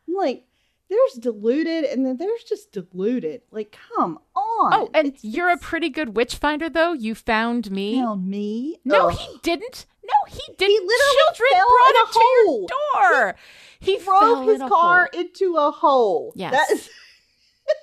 [0.09, 0.45] like
[0.91, 3.41] there's deluded, and then there's just deluded.
[3.51, 4.73] Like, come on.
[4.75, 6.93] Oh, and It's- you're a pretty good witch finder, though.
[6.93, 7.99] You found me.
[8.01, 8.79] found me.
[8.85, 9.17] No, Ugh.
[9.19, 9.87] he didn't.
[10.05, 10.71] No, he didn't.
[10.71, 12.67] He literally Children fell brought in a it to your hole.
[12.69, 13.37] door.
[13.81, 15.21] He, drove his in car hole.
[15.23, 16.33] into a hole.
[16.37, 16.53] Yes.
[16.53, 16.91] that is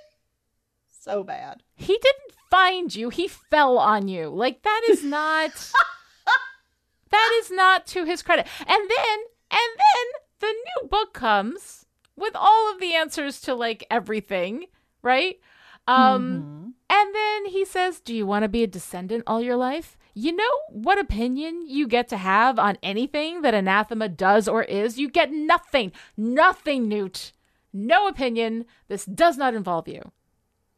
[1.01, 1.63] so bad.
[1.75, 3.09] He didn't find you.
[3.09, 4.29] He fell on you.
[4.29, 5.51] Like that is not
[7.09, 8.47] that is not to his credit.
[8.59, 9.17] And then
[9.51, 10.07] and then
[10.39, 11.85] the new book comes
[12.15, 14.65] with all of the answers to like everything,
[15.01, 15.39] right?
[15.87, 16.73] Um Mhm.
[16.89, 20.33] and then he says, "Do you want to be a descendant all your life?" You
[20.35, 24.99] know what opinion you get to have on anything that anathema does or is?
[24.99, 25.93] You get nothing.
[26.17, 27.31] Nothing, Newt.
[27.71, 28.65] No opinion.
[28.89, 30.11] This does not involve you.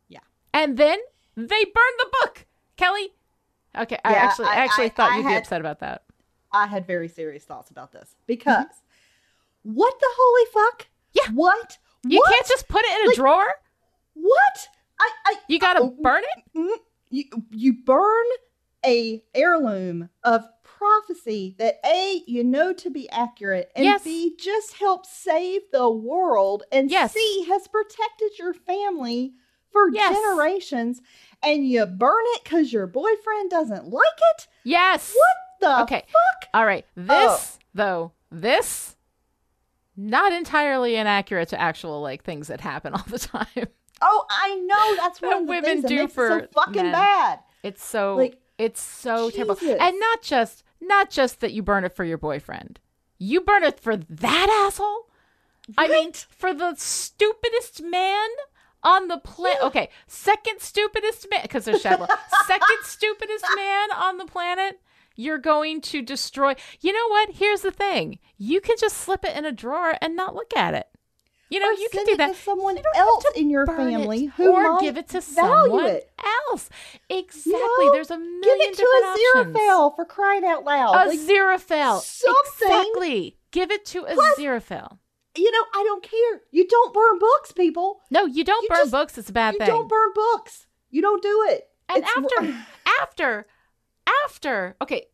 [0.07, 0.19] Yeah.
[0.53, 0.99] And then
[1.35, 2.45] they burned the book.
[2.77, 3.09] Kelly.
[3.77, 6.03] Okay, I actually I actually I- thought I you'd be had- upset about that.
[6.51, 8.65] I had very serious thoughts about this because
[9.63, 10.87] what the holy fuck?
[11.13, 11.31] Yeah.
[11.33, 11.77] What?
[12.05, 12.31] You what?
[12.33, 13.47] can't just put it in a Like- drawer.
[14.13, 14.67] What?
[14.99, 15.09] I.
[15.25, 15.35] I.
[15.47, 16.57] You got to Oh, burn it?
[16.57, 16.77] Mm,
[17.09, 18.25] you you burn
[18.85, 24.03] a heirloom of prophecy that a you know to be accurate and Yes.
[24.03, 27.13] b just helps save the world and Yes.
[27.13, 29.33] c has protected your family
[29.73, 30.15] for Yes.
[30.15, 31.01] generations
[31.41, 34.05] and you burn it because your boyfriend doesn't like
[34.37, 35.13] it Yes.
[35.13, 36.05] what the Okay.
[36.07, 36.85] fuck All right.
[36.95, 37.59] This oh.
[37.73, 38.95] though, this
[39.97, 43.67] not entirely inaccurate to actual like things that happen all the time.
[44.01, 46.91] oh i know that's That of the women that do for so fucking men.
[46.93, 49.57] bad It's so Like, it's so terrible.
[49.61, 52.79] And not just not just that you burn it for your boyfriend.
[53.17, 55.07] You burn it for that asshole?
[55.77, 58.27] I mean, for the stupidest man
[58.83, 59.61] on the planet.
[59.63, 62.09] Okay, second stupidest man because there's Shadwell.
[62.47, 64.79] second stupidest man on the planet.
[65.15, 66.55] You're going to destroy.
[66.81, 67.29] You know what?
[67.35, 68.17] Here's the thing.
[68.37, 70.87] You can just slip it in a drawer and not look at it.
[71.51, 72.29] You know, Or you can do that.
[72.29, 76.09] to someone You else in your family who or give it to someone it.
[76.49, 76.67] else.
[77.11, 77.51] Exactly.
[77.53, 79.55] know, There's a million Give it to a options.
[79.55, 80.95] Zerophale for crying out loud.
[80.95, 82.01] A Like, Aziraphale.
[82.01, 82.67] something.
[82.71, 83.37] Exactly.
[83.51, 84.97] Give it to a Plus- Aziraphale.
[85.35, 86.41] You know, I don't care.
[86.51, 88.01] You don't burn books, people.
[88.11, 89.17] No, you don't You burn just- books.
[89.17, 89.67] It's a bad you thing.
[89.67, 90.67] You don't burn books.
[90.89, 91.69] You don't do it.
[91.89, 92.55] and It's after, wr-
[93.01, 93.47] after,
[94.25, 94.75] after.
[94.81, 95.07] Okay.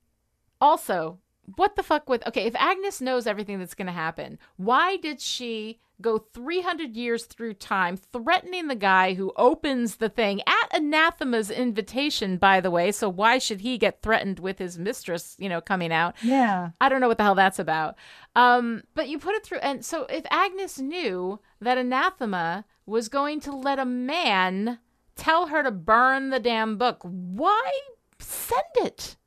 [0.62, 1.20] Also,
[1.56, 2.26] what the fuck with?
[2.28, 7.26] Okay, if Agnes knows everything that's going to happen, why did she go 300 years
[7.26, 12.92] through time threatening the guy who opens the thing at anathema's invitation by the way
[12.92, 16.70] so why should he get threatened with his mistress you know coming out yeah.
[16.80, 17.96] I don't know what the hell that's about.
[18.36, 23.40] Um, but you put it through, and so if Agnes knew that anathema was going
[23.42, 24.80] to let a man
[25.16, 27.72] tell her to burn the damn book, why
[28.20, 29.18] send it?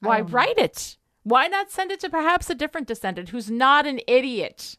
[0.00, 0.24] Why know.
[0.24, 0.96] write it?
[1.22, 4.76] Why not send it to perhaps a different descendant who's not an idiot?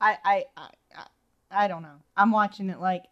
[0.00, 0.68] I, I, I,
[1.50, 1.96] I, don't know.
[2.16, 3.04] I'm watching it like,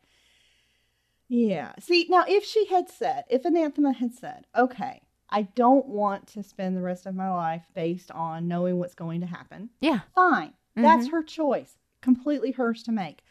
[1.28, 1.72] yeah.
[1.80, 6.42] See, now if she had said, if Anathema had said, okay, I don't want to
[6.42, 10.00] spend the rest of my life based on knowing what's going to happen, Yeah.
[10.14, 10.48] fine.
[10.48, 10.82] Mm-hmm.
[10.82, 11.76] That's her choice.
[12.00, 13.22] Completely hers to make.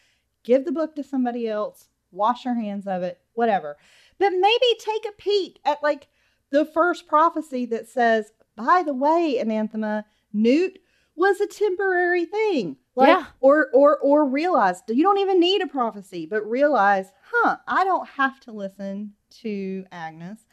[0.43, 3.78] Give the book to somebody else, wash your hands of it, whatever.
[4.20, 6.08] But maybe take a peek at like
[6.52, 10.80] the first prophecy that says, by the way, Anathema, Newt
[11.17, 12.77] was a temporary thing.
[12.95, 13.25] Like, Yeah.
[13.41, 18.08] Or or or realize you don't even need a prophecy, but realize, huh, I don't
[18.08, 20.45] have to listen to Agnes.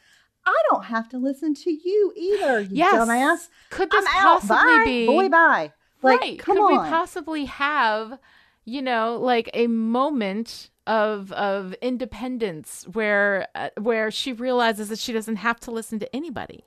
[0.45, 2.93] I don't have to listen to you either, you Yes.
[2.93, 3.49] dumbass.
[3.71, 4.41] Could this I'm out.
[4.41, 4.83] possibly Bye.
[4.85, 5.71] be Boy, bye.
[6.03, 6.37] Like, right?
[6.39, 6.83] come Could on.
[6.83, 8.19] we possibly have,
[8.63, 15.11] you know, like a moment of of independence where uh, where she realizes that she
[15.13, 16.63] doesn't have to listen to anybody?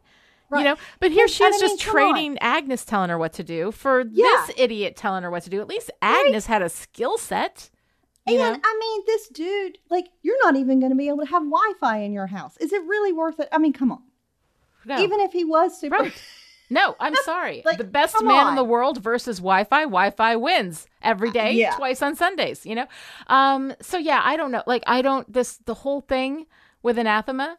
[0.50, 0.60] Right.
[0.60, 2.12] You know, but here And- she is I mean, just come on.
[2.14, 4.24] trading Agnes telling her what to do for Yeah.
[4.46, 5.60] this idiot telling her what to do.
[5.60, 7.70] At least Agnes had a skill set.
[8.26, 8.60] And know?
[8.62, 11.98] I mean, this dude, like, you're not even going to be able to have Wi-Fi
[11.98, 12.56] in your house.
[12.58, 13.48] Is it really worth it?
[13.52, 14.02] I mean, come on.
[14.84, 14.98] No.
[15.00, 16.12] Even if he was super, Right.
[16.70, 17.62] No, I'm sorry.
[17.66, 19.84] Like, the best man in the world versus Wi-Fi.
[19.84, 21.74] Wi-Fi wins every day, yeah.
[21.74, 22.66] twice on Sundays.
[22.66, 22.86] You know.
[23.28, 23.72] Um.
[23.80, 24.62] So yeah, I don't know.
[24.66, 25.30] Like, I don't.
[25.32, 26.44] This the whole thing
[26.82, 27.56] with anathema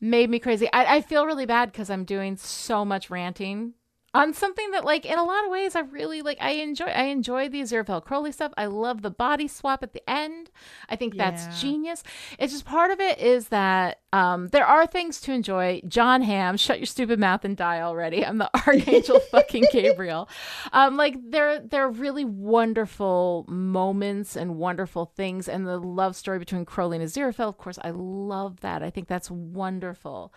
[0.00, 0.68] made me crazy.
[0.72, 3.74] I, I feel really bad because I'm doing so much ranting
[4.14, 6.38] on something that, like, in a lot of ways, I really like.
[6.40, 6.86] I enjoy.
[6.86, 8.52] I enjoy the Aziraphale Crowley stuff.
[8.56, 10.50] I love the body swap at the end.
[10.88, 11.30] I think Yeah.
[11.30, 12.02] that's genius.
[12.38, 15.82] It's just part of it is that um, there are things to enjoy.
[15.86, 18.24] Jon Hamm, shut your stupid mouth and die already.
[18.24, 20.28] I'm the Archangel fucking Gabriel.
[20.72, 26.38] Um, like there, there are really wonderful moments and wonderful things, and the love story
[26.38, 27.48] between Crowley and Aziraphale.
[27.48, 28.82] Of course, I love that.
[28.82, 30.32] I think that's wonderful.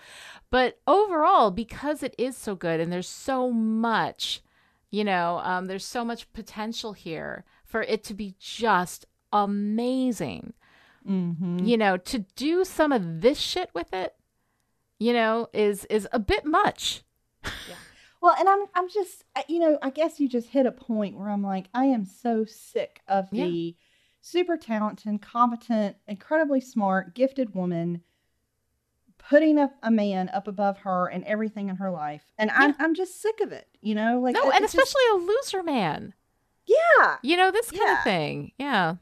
[0.49, 4.41] But overall, because it is so good, and there's so much
[4.89, 10.53] you know um, there's so much potential here for it to be just amazing
[11.07, 11.59] mm-hmm.
[11.59, 14.15] you know to do some of this shit with it
[14.99, 17.03] you know is is a bit much
[18.21, 21.29] Well, and I'm I'm just you know I guess you just hit a point where
[21.29, 23.45] I'm like I am so sick of Yeah.
[23.45, 23.75] the
[24.21, 28.03] super talented, competent, incredibly smart, gifted woman
[29.31, 32.93] putting up a man up above her and everything in her life, and I'm I'm
[32.93, 33.67] just sick of it.
[33.81, 36.13] You know, like no and it's just- especially a loser man
[36.67, 37.97] yeah, you know this kind Yeah.
[37.97, 38.95] of thing yeah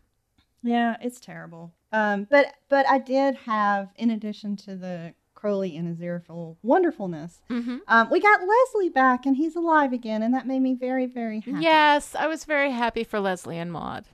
[0.63, 1.73] yeah, it's terrible.
[1.91, 7.77] Um, but but I did have in addition to the Crowley and Aziraphale wonderfulness, mm-hmm.
[7.87, 11.39] um, we got Leslie back and he's alive again, and that made me very very
[11.41, 11.63] happy.
[11.63, 14.05] yes i was very happy for leslie and maud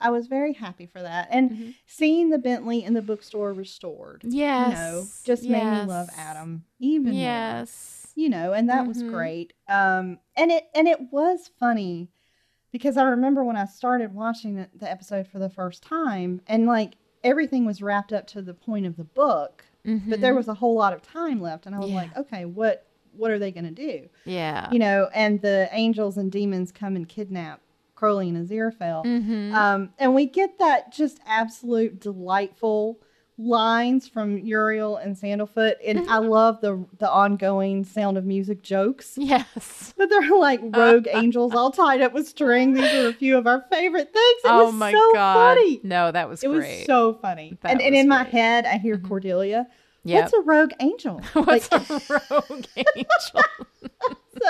[0.00, 1.28] I was very happy for that.
[1.30, 1.74] And Mhm.
[1.86, 6.08] seeing the Bentley in the bookstore restored, yes you know, just made me love.
[6.16, 7.22] Adam even more.
[7.22, 9.08] yes You know, and that was Mhm.
[9.10, 9.52] great.
[9.68, 12.10] Um and it and it was funny
[12.72, 16.66] because I remember when I started watching the, the episode for the first time and
[16.66, 20.36] like everything was wrapped up to the point of the book, but there Mhm.
[20.36, 21.96] was a whole lot of time left and I was Yeah.
[21.96, 24.08] like, okay, what what are they going to do?
[24.24, 27.60] yeah You know, and the angels and demons come and kidnap
[27.94, 29.04] Crowley and Aziraphale.
[29.04, 29.54] mm-hmm.
[29.54, 33.00] Um, and we get that just absolute delightful
[33.36, 36.28] lines from Uriel and Sandalphon, and I Mm-hmm.
[36.28, 39.14] love the the ongoing Sound of Music jokes.
[39.16, 42.74] yes But they're like rogue angels all tied up with string.
[42.74, 44.40] These are a few of our favorite things.
[44.44, 45.80] It oh was my so god funny.
[45.82, 47.58] no that was It was so funny.
[47.62, 49.08] That and and in my head, I hear Mhm.
[49.08, 49.66] Cordelia.
[50.04, 50.22] Yep.
[50.22, 51.20] What's a rogue angel?
[51.32, 53.42] What's Like- a rogue angel?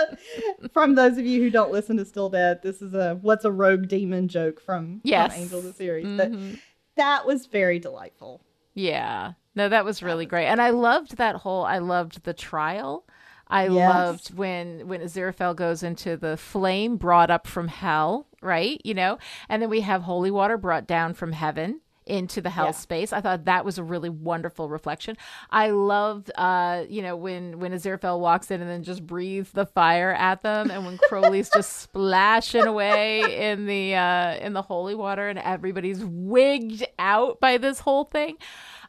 [0.73, 3.53] From those of you who don't listen to Still Dead, this is a what's a
[3.53, 5.33] rogue demon joke from, yes.
[5.35, 6.07] from Angel the series.
[6.17, 6.59] But Mhm.
[6.97, 8.43] that was very delightful.
[8.75, 9.33] Yeah.
[9.55, 10.47] No, that was really was great.
[10.47, 13.07] And I loved that whole I loved the trial.
[13.47, 13.95] I Yes.
[13.95, 18.81] loved when when Aziraphale goes into the flame brought up from hell, right?
[18.85, 22.67] You know, and then we have holy water brought down from heaven into the hell
[22.67, 22.71] Yeah.
[22.73, 23.13] space.
[23.13, 25.17] I thought that was a really wonderful reflection.
[25.51, 29.67] I loved uh, you know, when when Aziraphale walks in and then just breathes the
[29.67, 34.95] fire at them and when Crowley's just splashing away in the uh in the holy
[34.95, 38.37] water and everybody's wigged out by this whole thing.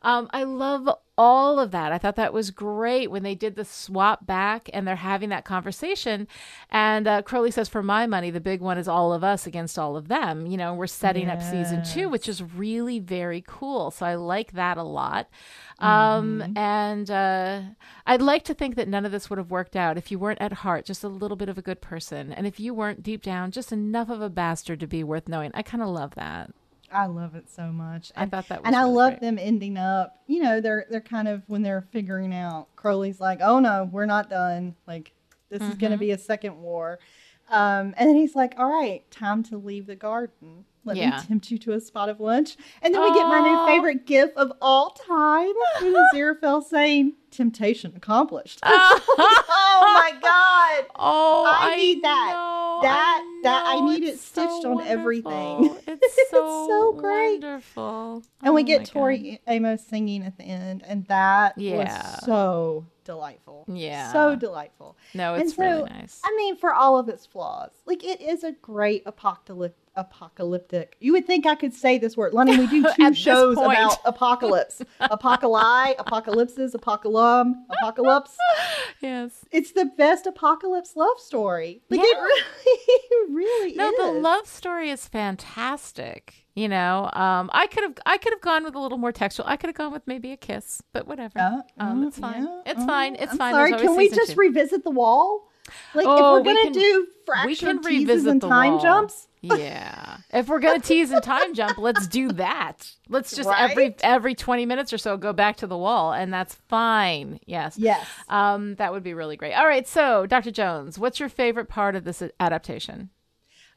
[0.05, 0.87] Um, I love
[1.17, 1.91] all of that.
[1.91, 5.45] I thought that was great when they did the swap back and they're having that
[5.45, 6.27] conversation.
[6.69, 9.79] And uh, Crowley says, For my money, the big one is all of us against
[9.79, 10.45] all of them.
[10.45, 13.89] You know, we're setting up season two, which is really very cool.
[13.89, 15.27] So I like that a lot.
[15.79, 17.61] Um, And uh,
[18.05, 20.41] I'd like to think that none of this would have worked out if you weren't
[20.41, 22.31] at heart just a little bit of a good person.
[22.31, 25.49] And if you weren't deep down just enough of a bastard to be worth knowing.
[25.55, 26.51] I kind of love that.
[26.95, 28.11] I love it so much.
[28.15, 29.21] I thought that was and I love great.
[29.21, 30.21] them ending up.
[30.27, 32.67] You know, they're they're kind of when they're figuring out.
[32.75, 34.75] Crowley's like, "Oh no, we're not done.
[34.87, 35.13] Like
[35.49, 36.99] this is going to be a second war."
[37.49, 40.65] Um, and then he's like, "All right, time to leave the garden.
[40.85, 41.17] Let Yeah.
[41.19, 44.05] me tempt you to a spot of lunch." And then we get my new favorite
[44.05, 48.99] gif of all time with Aziraphale saying, "Temptation accomplished." oh
[49.49, 50.85] oh my god!
[50.95, 52.31] Oh, I I, need that.
[52.33, 55.77] know, that I that I need it it's so stitched on everything.
[55.87, 57.41] It's so, it's so great.
[57.41, 58.23] Wonderful.
[58.41, 61.77] And we Oh get my Tori Amos singing at the end, and that Yeah.
[61.77, 63.65] was so delightful.
[63.67, 64.11] Yeah.
[64.11, 64.97] So delightful.
[65.13, 65.17] God.
[65.17, 66.21] No, it's so, really nice.
[66.23, 69.77] I mean, for all of its flaws, like it is a great apocalyptic.
[69.95, 70.97] Apocalyptic.
[70.99, 72.57] You would think I could say this word, Lonnie.
[72.57, 78.37] We do two shows about apocalypse, apocalypse, apocalypses, apocalypse, apocalypse.
[79.01, 79.45] yes.
[79.51, 81.81] It's the best apocalypse love story.
[81.89, 82.05] Like Yeah.
[82.11, 83.97] it really, really No, is.
[83.97, 86.45] the love story is fantastic.
[86.55, 89.47] You know, um, I could have I could have gone with a little more textual.
[89.47, 91.37] I could have gone with maybe a kiss, but whatever.
[91.37, 92.43] Uh, um, uh, it's fine.
[92.43, 93.15] yeah, It's uh, fine.
[93.15, 93.53] It's I'm fine.
[93.53, 94.39] Sorry, can we just two.
[94.39, 95.49] revisit the wall?
[95.93, 98.73] Like Oh, if we're we gonna can- do we fractured can teases revisit and time
[98.73, 98.81] wall.
[98.81, 100.17] jumps, Yeah.
[100.33, 102.89] If we're gonna tease and time jump, let's do that.
[103.07, 103.99] Let's just every Right?
[104.03, 107.39] every twenty minutes or so go back to the wall, and that's fine.
[107.45, 107.77] Yes.
[107.77, 108.05] yes.
[108.27, 109.53] Um, that would be really great.
[109.53, 110.51] All right, so Dr.
[110.51, 113.09] Jones, what's your favorite part of this adaptation?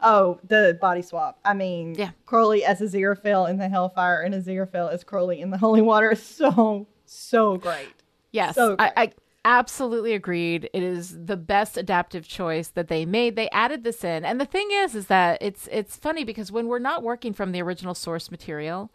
[0.01, 1.39] Oh, the body swap.
[1.45, 2.11] I mean, Yeah.
[2.27, 6.23] Crowley as Aziraphale in the Hellfire and Aziraphale as Crowley in the Holy Water is
[6.23, 7.89] so so great.
[8.33, 9.13] Yes, So I, I
[9.45, 10.69] absolutely agreed.
[10.73, 13.37] It is the best adaptive choice that they made.
[13.37, 16.67] They added this in, and the thing is, is that it's it's funny because when
[16.69, 18.91] we're not working from the original source material,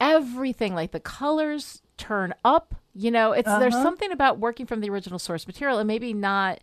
[0.00, 2.74] everything like the colors turn up.
[2.94, 3.82] You know, it's there's Uh-huh.
[3.82, 6.60] something about working from the original source material and maybe not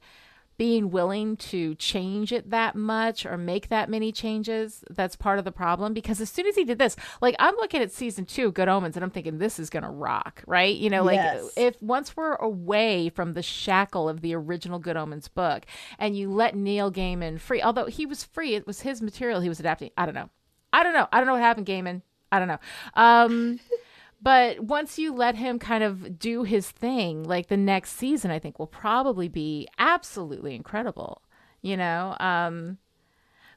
[0.59, 5.45] being willing to change it that much or make that many changes that's part of
[5.45, 5.93] the problem.
[5.93, 8.67] Because as soon as he did this like i'm looking at season two of good
[8.67, 10.75] omens and i'm thinking this is gonna rock right?
[10.75, 11.49] You know like Yes.
[11.55, 15.65] if once we're away from the shackle of the original good omens book
[15.97, 19.49] and you let neil gaiman free although he was free it was his material he
[19.49, 19.91] was adapting.
[19.97, 20.29] I don't know.
[20.73, 21.07] I don't know.
[21.11, 22.01] I don't know what happened gaiman.
[22.31, 22.59] I don't know.
[22.95, 23.59] Um
[24.21, 28.39] but once you let him kind of do his thing, like the next season, I
[28.39, 31.21] think will probably be absolutely incredible.
[31.61, 32.77] You know, um,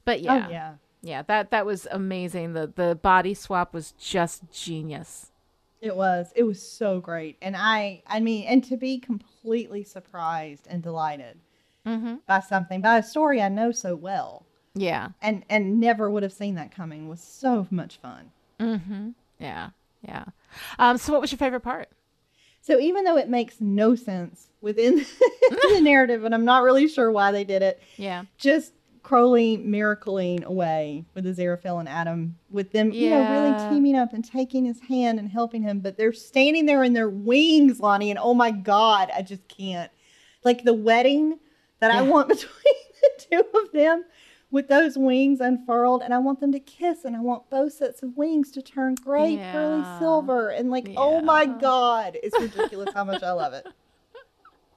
[0.04, 0.74] but yeah, Oh yeah.
[1.02, 2.52] yeah, that that was amazing.
[2.54, 5.30] The the body swap was just genius.
[5.80, 6.32] It was.
[6.36, 7.36] It was so great.
[7.42, 11.38] And I I mean, and to be completely surprised and delighted
[11.84, 12.16] Mm-hmm.
[12.28, 16.32] by something, by a story I know so well Yeah, and and never would have
[16.32, 18.30] seen that coming was so much fun.
[18.60, 19.10] mm-hmm.
[19.40, 19.70] yeah,
[20.02, 20.26] yeah.
[20.78, 21.88] Um, so, what was your favorite part?
[22.62, 24.96] So even though it makes no sense within
[25.50, 28.72] the narrative, and I'm not really sure why they did it, Yeah, just
[29.02, 34.24] Crowley miracling away with Aziraphale and Adam, with them, you know, really teaming up and
[34.24, 35.80] taking his hand and helping him.
[35.80, 39.90] But they're standing there in their wings, Lonnie, and oh my God, I just can't.
[40.44, 41.40] Like the wedding
[41.80, 44.04] that I want between the two of them
[44.52, 48.02] with those wings unfurled, and I want them to kiss, and I want both sets
[48.02, 53.02] of wings to turn gray, pearly silver, and like, oh my God, it's ridiculous how
[53.02, 53.66] much I love it.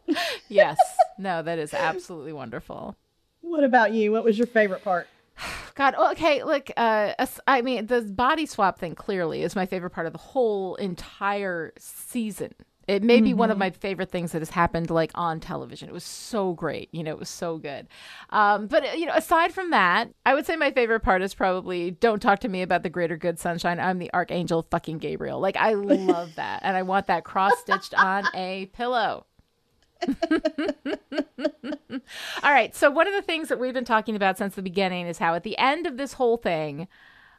[0.49, 0.78] yes,
[1.17, 2.95] no, that is absolutely wonderful.
[3.41, 4.11] What about you?
[4.13, 5.07] What was your favorite part?
[5.76, 7.13] God, okay, look, uh,
[7.45, 11.73] I mean, the body swap thing clearly is my favorite part of the whole entire
[11.78, 12.55] season.
[12.88, 15.89] It may be one of my favorite things that has happened like on television.
[15.89, 17.88] It was so great, you know, it was so good.
[18.29, 21.33] Um, but uh, you know, aside from that, I would say my favorite part is
[21.33, 25.39] probably "Don't talk to me about the greater good, sunshine." I'm the archangel, fucking Gabriel.
[25.39, 29.25] Like I love that, and I want that cross stitched on a pillow.
[32.43, 32.75] All right.
[32.75, 35.33] So, one of the things that we've been talking about since the beginning is how
[35.33, 36.88] at the end of this whole thing,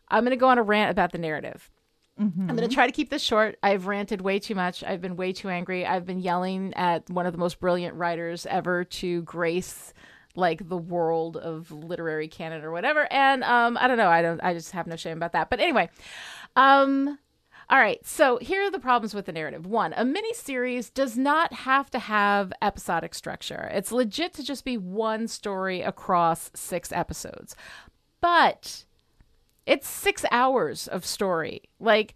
[0.09, 1.70] I'm going to go on a rant about the narrative.
[2.18, 3.58] I'm going to try to keep this short.
[3.62, 4.82] I've ranted way too much.
[4.82, 5.84] I've been way too angry.
[5.84, 9.92] I've been yelling at one of the most brilliant writers ever to grace
[10.34, 13.10] like the world of literary canon or whatever.
[13.12, 14.08] And um I don't know.
[14.08, 15.50] I don't I just have no shame about that.
[15.50, 15.90] But anyway,
[16.54, 17.18] um
[17.68, 19.66] all right, so here are the problems with the narrative.
[19.66, 23.68] One, a miniseries does not have to have episodic structure.
[23.72, 27.56] It's legit to just be one story across six episodes.
[28.20, 28.84] But
[29.66, 31.62] it's six hours of story.
[31.80, 32.14] Like,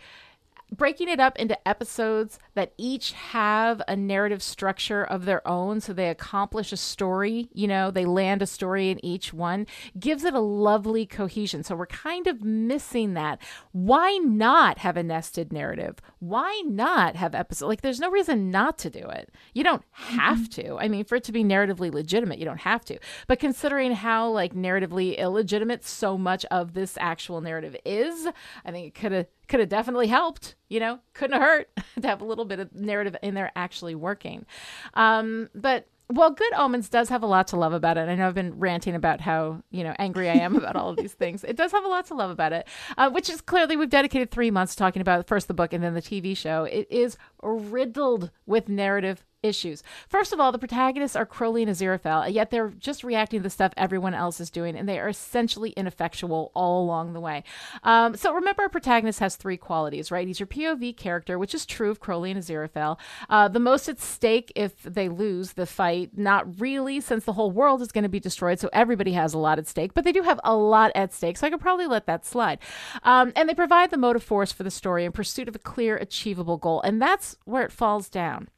[0.71, 5.93] breaking it up into episodes that each have a narrative structure of their own so
[5.93, 9.66] they accomplish a story you know they land a story in each one
[9.99, 11.62] gives it a lovely cohesion.
[11.62, 13.41] So we're kind of missing that.
[13.73, 15.97] Why not have a nested narrative?
[16.18, 17.68] Why not have episodes?
[17.68, 19.31] Like there's no reason not to do it.
[19.55, 20.62] You don't have mm-hmm.
[20.62, 20.77] to.
[20.79, 22.99] I mean for it to be narratively legitimate you don't have to.
[23.27, 28.27] But considering how like narratively illegitimate so much of this actual narrative is
[28.64, 31.01] i think it could have could have definitely helped you know?
[31.12, 31.70] Couldn't have hurt
[32.01, 34.46] to have a little bit of narrative in there actually working.
[34.94, 38.09] Um but well good omens does have a lot to love about it.
[38.09, 40.96] I know i've been ranting about how you know angry i am about all of
[40.96, 41.44] these things.
[41.44, 44.30] It does have a lot to love about it uh, which is clearly we've dedicated
[44.30, 46.64] three months talking about first the book and then the tv show.
[46.64, 49.82] It is riddled with narrative issues.
[50.09, 53.51] First of all, the protagonists are Crowley and Aziraphale, yet they're just reacting to the
[53.51, 57.43] stuff everyone else is doing, and they are essentially ineffectual all along the way.
[57.82, 60.26] Um, so remember, our protagonist has three qualities, right?
[60.26, 62.99] He's your POV character, which is true of Crowley and Aziraphale.
[63.28, 67.51] Uh, the most at stake if they lose the fight, not really, since the whole
[67.51, 70.12] world is going to be destroyed, so everybody has a lot at stake, but they
[70.12, 72.59] do have a lot at stake, so I could probably let that slide.
[73.03, 75.97] Um, and they provide the motive force for the story in pursuit of a clear,
[75.97, 78.49] achievable goal, and that's where it falls down.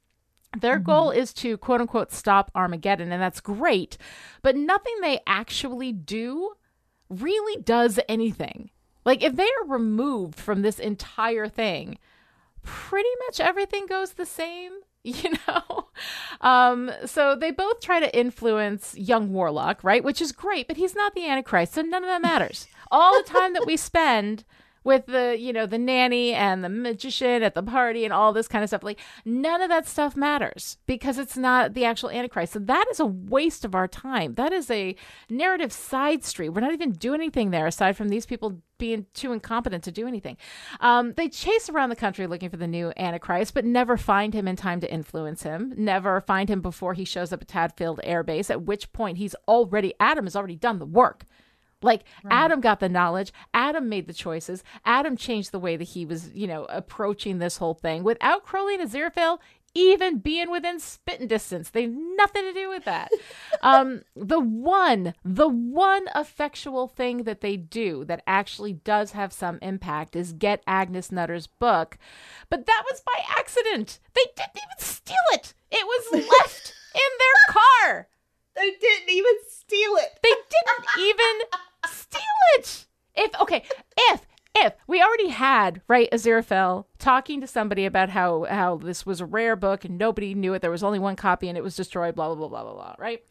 [0.59, 0.85] Their mm-hmm.
[0.85, 3.97] goal is to quote unquote stop Armageddon, and that's great,
[4.43, 6.53] but nothing they actually do
[7.09, 8.71] really does anything.
[9.05, 11.99] Like, if they are removed from this entire thing,
[12.63, 14.73] pretty much everything goes the same,
[15.05, 15.89] you know?
[16.41, 20.05] Um, so they both try to influence young Warlock, right?
[20.05, 22.67] Which is great, but he's not the Antichrist, so none of that matters.
[22.91, 24.45] All the time that we spend
[24.85, 28.49] with the you know the nanny and the magician at the party and all this
[28.49, 28.83] kind of stuff.
[28.83, 32.53] Like none of that stuff matters because it's not the actual antichrist.
[32.53, 34.35] So that is a waste of our time.
[34.35, 34.97] That is a
[35.29, 36.51] narrative side street.
[36.51, 40.09] We're not even doing anything there aside from these people being too incompetent to do
[40.09, 40.37] anything.
[40.81, 44.49] Um, they chase around the country looking for the new antichrist but never find him
[44.49, 45.73] in time to influence him.
[45.77, 49.37] Never find him before he shows up at tadfield air base at which point he's
[49.47, 51.27] already adam has already done the work
[51.83, 52.33] like right.
[52.33, 56.31] Adam got the knowledge, Adam made the choices, Adam changed the way that he was,
[56.33, 58.05] you know, approaching this whole thing.
[58.05, 59.39] Without Crowley and Aziraphale
[59.75, 63.11] even being within spitting distance, they have nothing to do with that.
[63.63, 69.59] um, the one, the one effectual thing that they do that actually does have some
[69.63, 71.97] impact is get Agnes Nutter's book,
[72.51, 73.99] but that was by accident.
[74.15, 75.55] They didn't even steal it.
[75.71, 78.09] It was left in their car.
[78.55, 80.19] They didn't even steal it.
[80.23, 81.47] They didn't even
[81.89, 82.21] steal
[82.59, 82.87] it.
[83.15, 83.65] If okay,
[83.97, 89.21] if if we already had right Aziraphale talking to somebody about how how this was
[89.21, 91.77] a rare book and nobody knew it, there was only one copy and it was
[91.77, 93.23] destroyed, blah blah blah blah blah blah, right?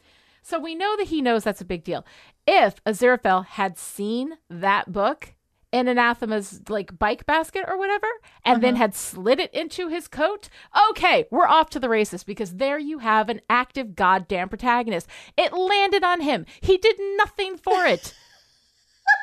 [0.42, 2.04] So we know that he knows that's a big deal.
[2.46, 5.34] If Aziraphale had seen that book
[5.70, 8.06] in Anathema's like bike basket or whatever,
[8.44, 8.60] and uh-huh.
[8.60, 10.48] then had slid it into his coat,
[10.90, 15.06] okay, we're off to the races because there you have an active goddamn protagonist.
[15.38, 16.44] It landed on him.
[16.60, 18.14] He did nothing for it.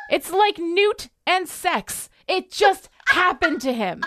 [0.09, 2.09] It's like Newt and sex.
[2.27, 4.03] It just happened to him.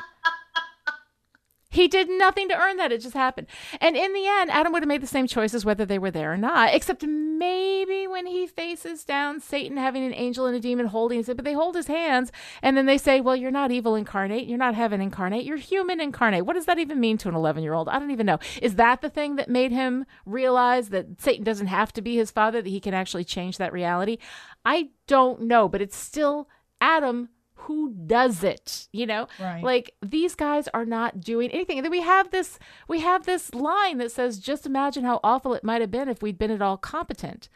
[1.72, 2.92] He did nothing to earn that.
[2.92, 3.46] It just happened.
[3.80, 6.34] And in the end, Adam would have made the same choices whether they were there
[6.34, 10.86] or not, except maybe when he faces down Satan having an angel and a demon
[10.86, 13.94] holding his, but they hold his hands and then they say, Well, you're not evil
[13.94, 14.46] incarnate.
[14.46, 15.46] You're not heaven incarnate.
[15.46, 16.44] You're human incarnate.
[16.44, 17.88] What does that even mean to an 11 year old?
[17.88, 18.38] I don't even know.
[18.60, 22.30] Is that the thing that made him realize that Satan doesn't have to be his
[22.30, 24.18] father, that he can actually change that reality?
[24.64, 26.50] I don't know, but it's still
[26.82, 27.30] Adam
[27.64, 29.26] who does it you know?
[29.40, 29.62] Right.
[29.62, 31.78] like these guys are not doing anything.
[31.78, 32.58] And then we have this
[32.88, 36.22] we have this line that says just imagine how awful it might have been if
[36.22, 37.48] we'd been at all competent.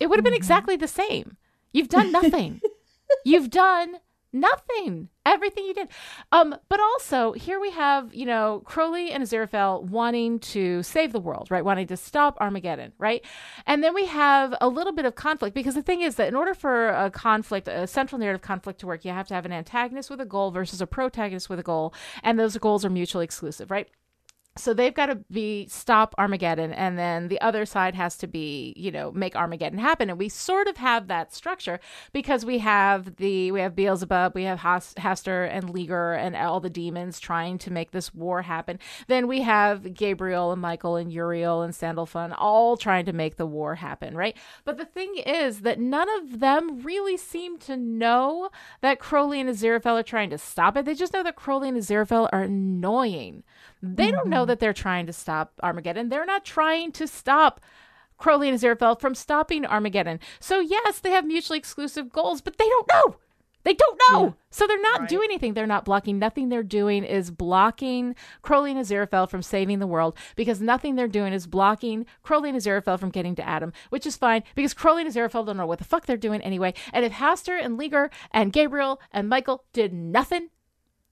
[0.00, 0.32] It would have mm-hmm.
[0.32, 1.36] been exactly the same.
[1.72, 2.60] You've done nothing.
[3.24, 3.96] You've done
[4.34, 5.10] Nothing.
[5.24, 5.88] Everything you did.
[6.32, 11.20] Um, but also here we have, you know, Crowley and Aziraphale wanting to save the
[11.20, 11.64] world, right?
[11.64, 13.24] Wanting to stop Armageddon, right?
[13.64, 16.34] And then we have a little bit of conflict because the thing is that in
[16.34, 19.52] order for a conflict, a central narrative conflict to work, you have to have an
[19.52, 23.24] antagonist with a goal versus a protagonist with a goal, and those goals are mutually
[23.24, 23.88] exclusive, right?
[24.56, 28.72] So they've got to be stop Armageddon, and then the other side has to be,
[28.76, 30.08] you know, make Armageddon happen.
[30.10, 31.80] And we sort of have that structure
[32.12, 36.70] because we have the we have Beelzebub, we have Hastur and Ligur and all the
[36.70, 38.78] demons trying to make this war happen.
[39.08, 43.46] Then we have Gabriel and Michael and Uriel and Sandalphon all trying to make the
[43.46, 44.36] war happen, right?
[44.64, 48.50] But the thing is that none of them really seem to know
[48.82, 50.84] that Crowley and Aziraphale are trying to stop it.
[50.84, 53.42] They just know that Crowley and Aziraphale are annoying.
[53.84, 54.16] They mm-hmm.
[54.16, 54.48] don't know mm-hmm.
[54.48, 56.08] that they're trying to stop Armageddon.
[56.08, 57.60] They're not trying to stop
[58.16, 60.20] Crowley and Aziraphale from stopping Armageddon.
[60.40, 63.16] So yes, they have mutually exclusive goals, but they don't know.
[63.64, 64.24] They don't know.
[64.24, 64.32] Yeah.
[64.50, 65.08] So they're not right.
[65.08, 65.54] doing anything.
[65.54, 66.18] They're not blocking.
[66.18, 71.08] Nothing they're doing is blocking Crowley and Aziraphale from saving the world because nothing they're
[71.08, 75.02] doing is blocking Crowley and Aziraphale from getting to Adam, which is fine because Crowley
[75.02, 76.74] and Aziraphale don't know what the fuck they're doing anyway.
[76.92, 80.50] And if Hastur and Ligur and Gabriel and Michael did nothing,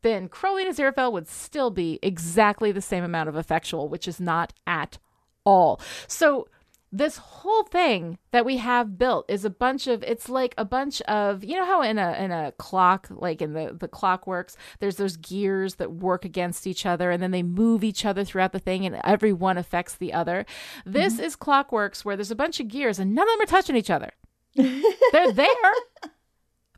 [0.03, 4.21] then Crowley and Aziraphale would still be exactly the same amount of effectual, which is
[4.21, 4.99] not at
[5.45, 5.81] all.
[6.07, 6.49] So
[6.95, 11.01] this whole thing that we have built is a bunch of it's like a bunch
[11.03, 14.59] of you know how in a in a clock like in the the clock works
[14.79, 18.53] there's those gears that work against each other and then they move each other throughout
[18.53, 20.45] the thing and every one affects the other
[20.85, 21.25] this mm-hmm.
[21.25, 23.91] is clockworks where there's a bunch of gears and none of them are touching each
[23.91, 24.11] other
[24.55, 25.73] they're there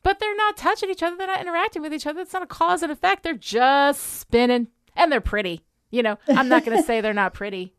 [0.04, 1.16] but they're not touching each other.
[1.16, 2.20] They're not interacting with each other.
[2.20, 3.24] It's not a cause and effect.
[3.24, 5.64] They're just spinning and they're pretty.
[5.90, 7.74] You know, I'm not going to say they're not pretty,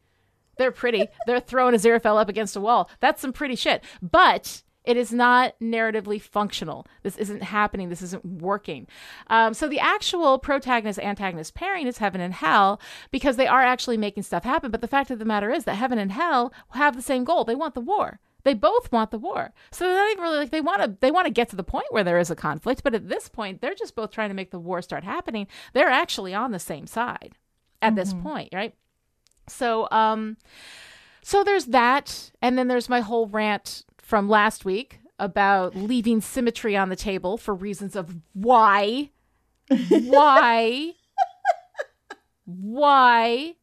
[0.58, 1.08] They're pretty.
[1.28, 2.90] They're throwing Aziraphale up against a wall.
[3.00, 3.84] That's some pretty shit.
[4.02, 6.88] But it is not narratively functional.
[7.04, 7.90] This isn't happening.
[7.90, 8.88] This isn't working.
[9.28, 12.80] Um, so the actual protagonist antagonist pairing is heaven and hell
[13.12, 14.72] because they are actually making stuff happen.
[14.72, 17.44] But the fact of the matter is that heaven and hell have the same goal.
[17.44, 18.20] They want the war.
[18.46, 19.54] They both want the war.
[19.72, 21.64] So they're not even really like they want to they want to get to the
[21.64, 24.36] point where there is a conflict, but at this point they're just both trying to
[24.36, 25.48] make the war start happening.
[25.74, 27.34] They're actually on the same side
[27.82, 27.96] at mm-hmm.
[27.96, 28.76] this point, right?
[29.48, 30.38] So um
[31.24, 36.78] so there's that and then there's my whole rant from last week about leaving symmetry
[36.78, 39.10] on the table for reasons of why
[39.90, 40.92] why
[42.46, 43.56] why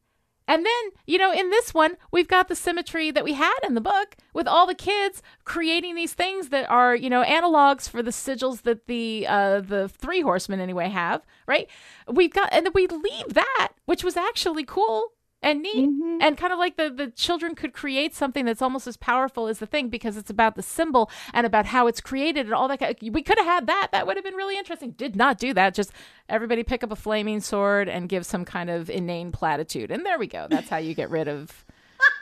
[0.47, 3.75] and then, you know, in this one, we've got the symmetry that we had in
[3.75, 8.03] the book with all the kids creating these things that are, you know, analogs for
[8.03, 11.69] the sigils that the uh, the three horsemen anyway have, right?
[12.11, 15.12] We've got, and then we leave that, which was actually cool
[15.43, 15.89] and neat.
[15.89, 16.17] Mm-hmm.
[16.21, 19.59] and kind of like the the children could create something that's almost as powerful as
[19.59, 22.97] the thing because it's about the symbol and about how it's created and all that
[23.01, 23.89] we could have had that.
[23.91, 24.91] That would have been really interesting.
[24.91, 25.75] Did not do that.
[25.75, 25.91] Just
[26.29, 29.91] everybody pick up a flaming sword and give some kind of inane platitude.
[29.91, 30.47] And there we go.
[30.49, 31.65] That's how you get rid of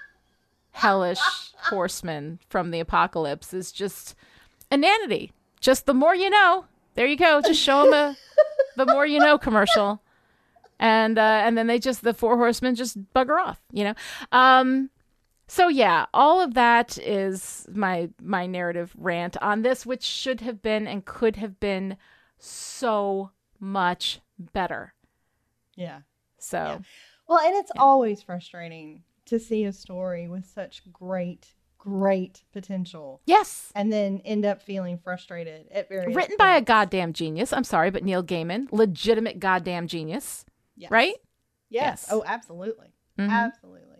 [0.72, 1.20] hellish
[1.58, 4.16] horsemen from the apocalypse is just
[4.72, 5.32] inanity.
[5.60, 6.66] Just the more you know.
[6.96, 7.42] There you go.
[7.42, 8.18] Just show them a
[8.78, 10.01] the more you know commercial
[10.82, 13.94] and uh, and then they just the four horsemen just bugger off, you know.
[14.32, 14.90] Um,
[15.48, 20.62] so yeah, all of that is my my narrative rant on this, which should have
[20.62, 21.98] been and could have been
[22.40, 24.94] so much better.
[25.76, 26.00] Yeah.
[26.40, 26.58] So.
[26.58, 26.78] Yeah.
[27.28, 27.82] Well, and it's yeah.
[27.82, 33.22] always frustrating to see a story with such great great potential.
[33.26, 33.72] Yes.
[33.74, 37.52] And then end up feeling frustrated at very Written by a goddamn genius.
[37.54, 40.46] I'm sorry, but Neil Gaiman, legitimate goddamn genius.
[40.82, 40.92] Yes.
[40.92, 41.16] Right?
[41.70, 42.06] Yes.
[42.06, 42.08] yes.
[42.12, 42.88] Oh, absolutely.
[43.20, 43.30] Mm-hmm.
[43.30, 44.00] Absolutely.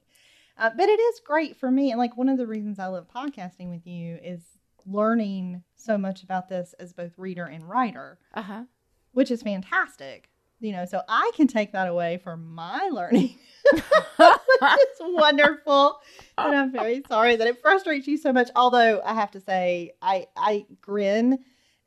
[0.58, 1.92] Uh, but it is great for me.
[1.92, 4.42] And like one of the reasons I love podcasting with you is
[4.86, 8.64] learning so much about this as both reader and writer, uh-huh.
[9.12, 10.30] which is fantastic.
[10.60, 13.36] You know, so I can take that away for my learning.
[13.74, 16.00] it's wonderful.
[16.38, 18.50] And I'm very sorry that it frustrates you so much.
[18.56, 21.40] Although I have to say, I I grin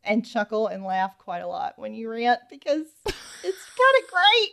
[0.06, 4.50] and chuckle and laugh quite a lot when you rant because it's kind of great.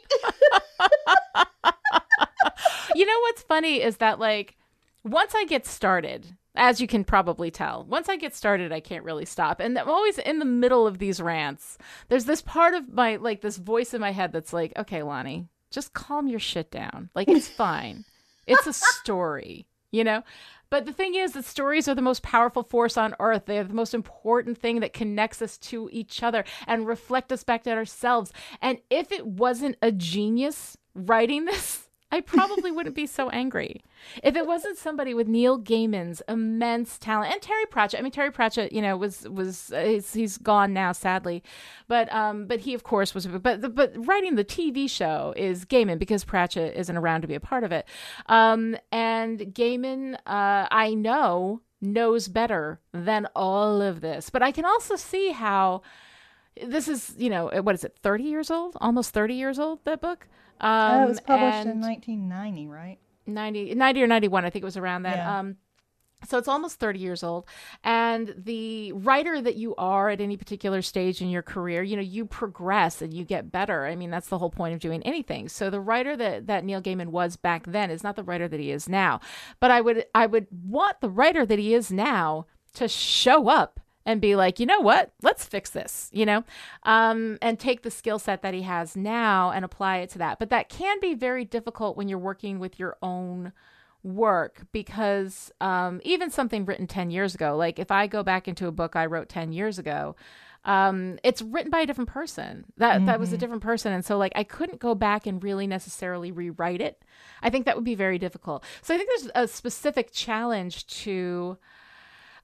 [2.95, 4.58] you know what's funny is that like
[5.04, 9.04] once I get started, as you can probably tell, once I get started, I can't
[9.04, 9.60] really stop.
[9.60, 11.78] And I'm always in the middle of these rants.
[12.10, 15.47] There's this part of my like this voice in my head that's like, "Okay, Lonnie,
[15.72, 17.10] just calm your shit down.
[17.16, 18.06] Like it's fine.
[18.47, 20.24] it's a story." You know?
[20.72, 23.45] But the thing is that stories are the most powerful force on earth.
[23.45, 27.43] They are the most important thing that connects us to each other and reflect us
[27.43, 28.32] back to ourselves.
[28.61, 33.84] And if it wasn't a genius writing this, I probably wouldn't be so angry
[34.24, 37.99] if it wasn't somebody with Neil Gaiman's immense talent and Terry Pratchett.
[37.99, 41.41] I mean, Terry Pratchett, you know, was was uh, he's, he's gone now, sadly,
[41.88, 43.28] but um, but he of course was.
[43.28, 47.39] But but writing the TV show is Gaiman because Pratchett isn't around to be a
[47.39, 47.88] part of it.
[48.28, 54.66] Um, and Gaiman, uh, I know knows better than all of this, but I can
[54.66, 55.82] also see how
[56.66, 60.02] this is you know what is it 30 years old almost 30 years old that
[60.02, 60.28] book
[60.62, 62.99] um, it was published in 1990, right?
[63.26, 65.18] 90, 90 or 91, I think it was around that.
[65.18, 65.39] Yeah.
[65.39, 65.58] Um,
[66.28, 67.47] so it's almost 30 years old.
[67.84, 72.04] And the writer that you are at any particular stage in your career, you know,
[72.04, 73.88] you progress and you get better.
[73.88, 75.49] I mean, that's the whole point of doing anything.
[75.49, 78.60] So the writer that, that Neil Gaiman was back then is not the writer that
[78.60, 79.20] he is now.
[79.60, 82.45] But I would I would want the writer that he is now
[82.76, 85.12] to show up and be like, you know what?
[85.22, 86.43] Let's fix this, you know,
[86.84, 90.39] um, and take the skill set that he has now and apply it to that.
[90.39, 93.54] But that can be very difficult when you're working with your own
[94.04, 98.68] work because um, even something written 10 years ago, like if I go back into
[98.68, 100.16] a book I wrote 10 years ago,
[100.64, 102.66] um, it's written by a different person.
[102.78, 103.06] That mm-hmm.
[103.08, 103.39] that was a mm-hmm.
[103.39, 107.04] different person, and so like I couldn't go back and really necessarily rewrite it.
[107.41, 108.64] I think that would be very difficult.
[108.82, 111.58] So I think there's a specific challenge to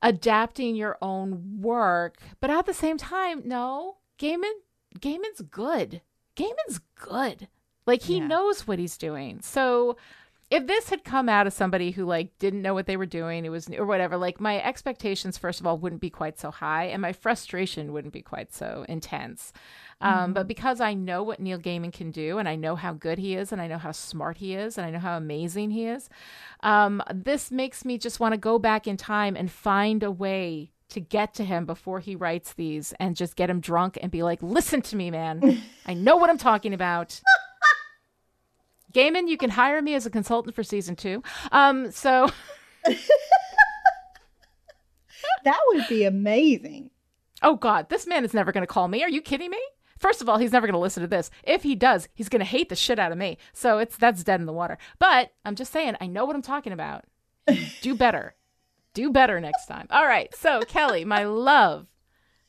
[0.02, 2.18] adapting your own work.
[2.40, 4.54] But at the same time, no, Gaiman,
[5.00, 6.02] Gaiman's good.
[6.36, 7.48] Gaiman's good.
[7.86, 8.28] Like he yeah.
[8.28, 9.42] knows what he's doing.
[9.42, 9.98] So
[10.50, 13.44] if this had come out of somebody who like didn't know what they were doing,
[13.44, 16.86] it was or whatever, like my expectations first of all wouldn't be quite so high,
[16.86, 19.52] and my frustration wouldn't be quite so intense.
[20.00, 20.34] Um, mm-hmm.
[20.34, 23.36] But because I know what Neil Gaiman can do, and I know how good he
[23.36, 26.10] is, and I know how smart he is, and I know how amazing he is,
[26.62, 30.72] um, this makes me just want to go back in time and find a way
[30.90, 34.24] to get to him before he writes these and just get him drunk and be
[34.24, 35.62] like, listen to me, man.
[35.86, 37.20] I know what I'm talking about.
[38.98, 41.22] Gaiman, you can hire me as a consultant for season two.
[41.52, 42.32] Um, so
[45.44, 46.90] that would be amazing.
[47.44, 49.04] Oh God, this man is never going to call me.
[49.04, 49.62] Are you kidding me?
[50.00, 51.30] First of all, he's never going to listen to this.
[51.44, 53.38] If he does, he's going to hate the shit out of me.
[53.54, 54.80] So it's that's dead in the water.
[54.98, 57.06] But I'm just saying, I know what I'm talking about.
[57.82, 58.36] Do better.
[58.94, 59.88] Do better next time.
[59.92, 60.34] All right.
[60.36, 61.86] So Kelly, my love,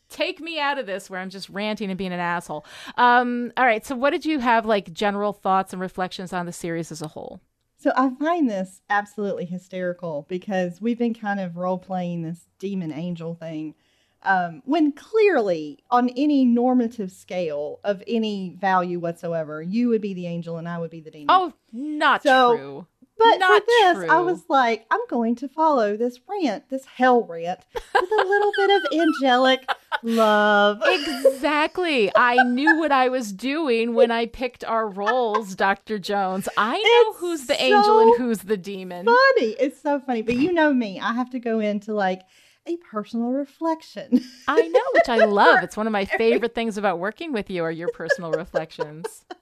[0.09, 2.65] take me out of this where I'm just ranting and being an asshole.
[2.97, 3.85] Um, all right.
[3.85, 7.09] So what did you have like general thoughts and reflections on the series as a
[7.09, 7.41] whole?
[7.77, 12.93] So I find this absolutely hysterical because we've been kind of role playing this demon
[12.93, 13.75] angel thing
[14.23, 20.27] um, when clearly, on any normative scale of any value whatsoever, you would be the
[20.27, 21.27] angel and I would be the demon.
[21.29, 22.87] Oh, not so, true.
[23.19, 24.09] But not for this, true.
[24.11, 28.53] I was like, I'm going to follow this rant, this hell rant, with a little
[28.57, 29.69] bit of angelic
[30.03, 30.83] love.
[30.89, 32.11] Exactly.
[32.15, 35.99] I knew what I was doing when I picked our roles, Dr.
[35.99, 36.49] Jones.
[36.57, 39.07] I know It's who's the so angel and who's the demon.
[39.07, 39.53] Funny.
[39.59, 40.23] It's so funny.
[40.23, 42.23] But you know me, I have to go into like
[42.67, 44.23] a personal reflection.
[44.47, 45.61] I know, which I love.
[45.63, 49.25] It's one of my favorite things about working with you are your personal reflections.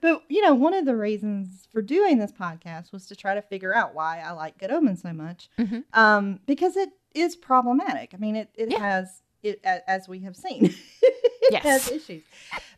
[0.00, 3.42] But you know, one of the reasons for doing this podcast was to try to
[3.42, 5.84] figure out why I like Good Omens so much, Mhm.
[5.92, 8.14] um, because it is problematic.
[8.14, 8.78] I mean, it it Yeah.
[8.78, 10.64] has it as we have seen,
[11.02, 11.62] it Yes.
[11.64, 12.22] has issues.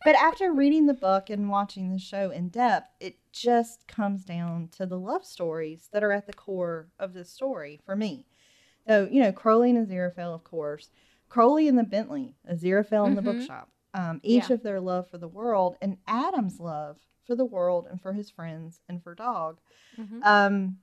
[0.03, 4.69] But after reading the book and watching the show in depth, it just comes down
[4.77, 8.25] to the love stories that are at the core of this story for me.
[8.87, 10.89] So you know, Crowley and Aziraphale, of course,
[11.29, 13.25] Crowley and the Bentley, Aziraphale and the Mhm.
[13.25, 13.69] bookshop.
[13.97, 14.55] Um, each Yeah.
[14.55, 18.29] of their love for the world, and Adam's love for the world and for his
[18.29, 19.59] friends and for Dog.
[19.97, 20.21] Mhm.
[20.23, 20.77] Um,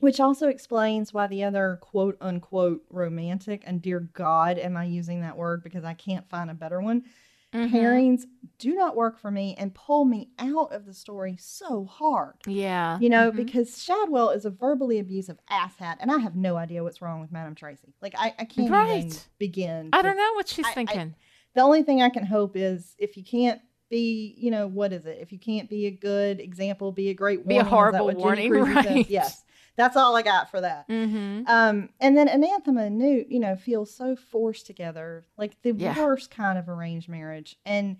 [0.00, 5.20] which also explains why the other quote unquote romantic, and dear God, am I using
[5.22, 7.04] that word because I can't find a better one,
[7.52, 7.70] Mhm.
[7.70, 8.22] pairings
[8.58, 12.34] do not work for me and pull me out of the story so hard.
[12.46, 12.98] Yeah.
[12.98, 13.36] You know, Mhm.
[13.36, 17.30] because Shadwell is a verbally abusive asshat, and I have no idea what's wrong with
[17.32, 17.94] Madame Tracy.
[18.00, 19.28] Like, I, I can't even Right.
[19.38, 19.90] begin.
[19.92, 21.14] I don't know what she's I- I- thinking.
[21.54, 25.04] The only thing I can hope is if you can't be, you know, what is
[25.06, 25.18] it?
[25.20, 27.58] If you can't be a good example, be a great Be warning.
[27.58, 28.86] a Is that horrible warning, Cruiser says?
[28.86, 29.10] right.
[29.10, 29.44] Yes.
[29.76, 30.86] That's all I got for that.
[30.88, 31.42] mm-hmm.
[31.46, 35.96] Um, and then Anathema and Newt, you know, feel so forced together, like the Yeah.
[35.98, 37.56] worst kind of arranged marriage.
[37.64, 37.96] And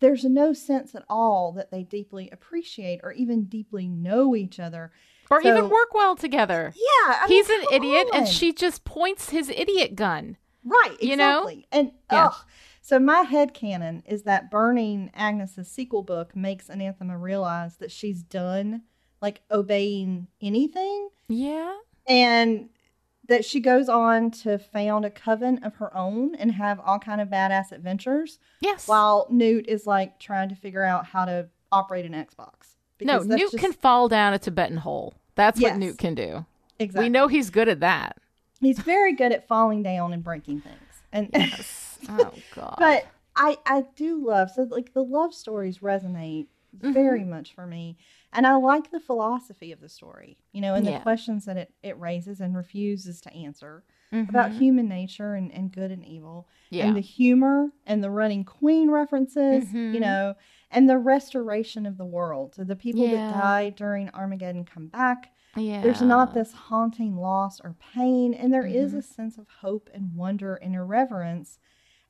[0.00, 4.90] there's no sense at all that they deeply appreciate or even deeply know each other.
[5.30, 6.72] Or even work well together.
[6.76, 10.36] Yeah, I He's mean, an idiot, and she just points his idiot gun.
[10.64, 11.38] Right, You know?
[11.48, 11.66] exactly.
[11.72, 12.26] And Yeah.
[12.26, 12.34] ugh.
[12.84, 18.22] So my head canon is that burning Agnes's sequel book makes Anathema realize that she's
[18.22, 18.82] done
[19.20, 21.76] like obeying anything Yeah.
[22.08, 22.68] and
[23.28, 27.20] that she goes on to found a coven of her own and have all kind
[27.20, 28.88] of badass adventures Yes.
[28.88, 32.74] while Newt is like trying to figure out how to operate an Xbox.
[33.00, 35.14] no, Newt just- can fall down a Tibetan hole.
[35.36, 35.70] That's Yes.
[35.70, 36.44] what Newt can do.
[36.80, 37.04] exactly.
[37.06, 38.16] We know he's good at that.
[38.60, 40.76] he's very good at falling down and breaking things.
[41.12, 41.91] And Yes.
[42.08, 42.74] Oh God.
[42.78, 46.46] but I I do love so like the love stories resonate
[46.78, 46.92] Mm-hmm.
[46.94, 47.98] very much for me,
[48.32, 50.96] and I like the philosophy of the story, you know, and Yeah.
[50.96, 54.56] the questions that it it raises and refuses to answer about Mhm.
[54.58, 56.86] human nature and and good and evil, yeah.
[56.86, 59.92] and the humor and the running queen references, Mhm.
[59.92, 60.34] you know,
[60.70, 62.54] and the restoration of the world.
[62.54, 63.28] So the people Yeah.
[63.28, 65.30] that died during Armageddon come back.
[65.54, 65.82] yeah.
[65.82, 68.98] There's not this haunting loss or pain, and there is Mhm.
[68.98, 71.58] a sense of hope and wonder and irreverence.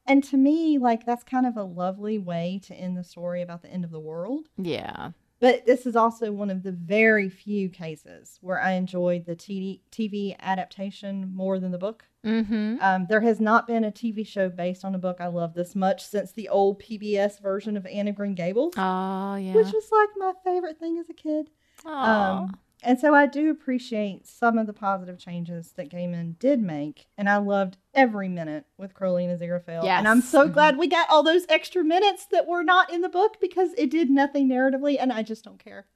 [0.06, 3.62] And to me, like that's kind of a lovely way to end the story about
[3.62, 4.48] the end of the world.
[4.56, 5.10] Yeah.
[5.40, 10.36] But this is also one of the very few cases where I enjoyed the TV,
[10.38, 12.04] adaptation more than the book.
[12.24, 12.76] Mm-hmm.
[12.80, 15.74] Um, there has not been a TV show based on a book I love this
[15.74, 19.52] much since the old PBS version of Anne of Green Gables, Oh yeah.
[19.52, 21.50] which was like my favorite thing as a kid.
[21.84, 27.06] Um, and so I do appreciate some of the positive changes that Gaiman did make,
[27.16, 29.84] and I loved every minute with Crowley and Aziraphale.
[29.84, 30.28] And I'm Yes.
[30.28, 30.52] so Mhm.
[30.52, 33.90] glad we got all those extra minutes that were not in the book because it
[33.90, 35.86] did nothing narratively, and I just don't care.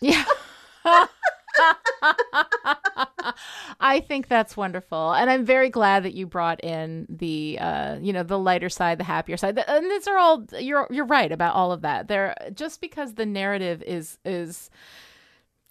[0.00, 0.24] Yeah.
[3.80, 8.12] I think that's wonderful, and I'm very glad that you brought in the, uh, you
[8.12, 10.44] know, the lighter side, the happier side, and these are all.
[10.58, 12.08] You're you're right about all of that.
[12.08, 14.70] There, just because the narrative is is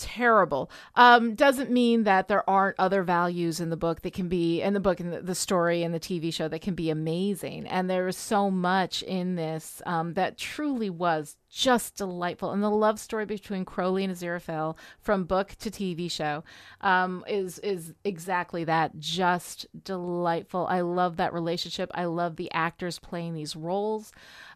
[0.02, 0.70] terrible.
[0.96, 4.74] Um doesn't mean that there aren't other values in the book that can be in
[4.74, 7.68] the book and the, story and the tv show that can be amazing.
[7.68, 12.52] And there is so much in this um that truly was just delightful.
[12.52, 16.44] And the love story between Crowley and Aziraphale from book to TV show
[16.80, 18.98] um, is is exactly that.
[18.98, 20.66] Just delightful.
[20.68, 21.92] I love that relationship.
[21.94, 24.12] I love the actors playing these roles.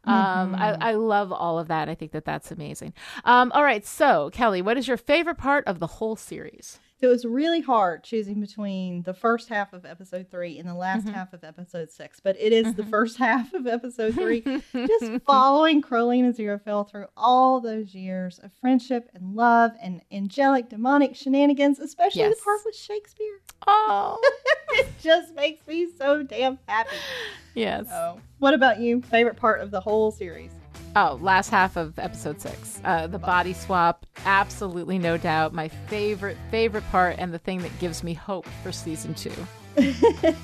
[0.06, 0.56] Um, Mm-hmm.
[0.56, 1.90] I, I love all of that.
[1.90, 2.94] I think that that's amazing.
[3.26, 6.80] Um, all right, so Kelly, what is your favorite part of the whole series?
[7.06, 11.06] It was really hard choosing between the first half of episode three and the last
[11.06, 11.14] Mhm.
[11.14, 12.90] half of episode six, but it is the Mhm.
[12.90, 14.42] first half of episode three.
[14.74, 20.68] Just following Crowley and Aziraphale through all those years of friendship and love and angelic
[20.68, 22.38] demonic shenanigans, especially Yes.
[22.38, 23.40] the part with Shakespeare.
[23.68, 24.20] oh,
[24.74, 26.96] it just makes me so damn happy.
[27.54, 27.88] yes.
[27.88, 29.04] So, what about you?
[29.04, 30.52] Favorite part of the whole series?
[30.98, 32.80] Oh, last half of episode six.
[32.86, 35.54] Uh, the body swap, absolutely no doubt.
[35.54, 39.34] My favorite, favorite part, and the thing that gives me hope for season two.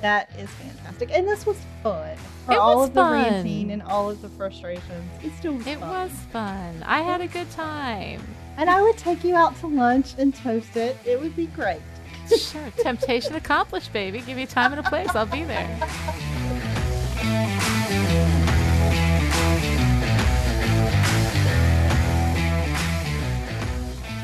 [0.00, 1.10] That is fantastic.
[1.12, 2.16] And this was fun.
[2.46, 3.12] For It all was of the fun.
[3.14, 5.88] ranting and all of the frustrations, it still was It fun.
[5.90, 6.84] was fun.
[6.86, 8.22] I had a good time.
[8.58, 10.96] And I would take you out to lunch and toast it.
[11.04, 11.80] It would be great.
[12.28, 12.70] Sure.
[12.80, 14.20] Temptation accomplished, baby.
[14.20, 15.08] Give me time and a place.
[15.16, 15.66] I'll be there.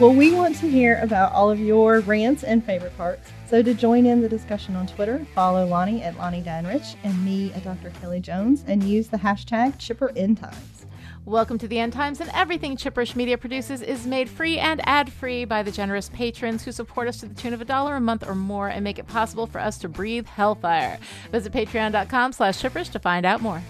[0.00, 3.30] Well, we want to hear about all of your rants and favorite parts.
[3.46, 7.52] So to join in the discussion on Twitter, follow Lonnie at Lonnie Danrich and me
[7.52, 7.90] at Dr.
[8.00, 10.86] Kelly Jones and use the hashtag ChipperEndTimes.
[11.24, 15.12] Welcome to the End Times, and everything Chipperish Media produces is made free and ad
[15.12, 18.00] free by the generous patrons who support us to the tune of a dollar a
[18.00, 20.98] month or more and make it possible for us to breathe hellfire.
[21.30, 23.62] Visit patreon.com slash chipperish to find out more.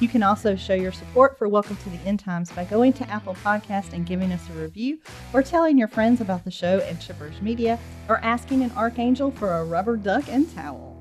[0.00, 3.08] You can also show your support for Welcome to the End Times by going to
[3.08, 4.98] Apple Podcast and giving us a review,
[5.32, 7.78] or telling your friends about the show and Chipperish Media,
[8.08, 10.93] or asking an archangel for a rubber duck and towel.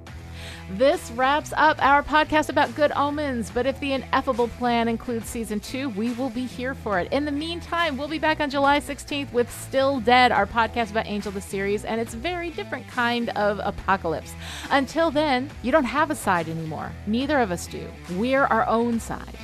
[0.72, 5.59] This wraps up our podcast about good omens, but if the ineffable plan includes season
[5.59, 7.11] two, we will be here for it.
[7.11, 11.05] In the meantime, we'll be back on July 16th with Still Dead, our podcast about
[11.05, 14.34] Angel the series, and it's very different kind of apocalypse.
[14.72, 16.91] Until then, you don't have a side anymore.
[17.07, 17.86] Neither of us do.
[18.16, 19.38] We're our own side.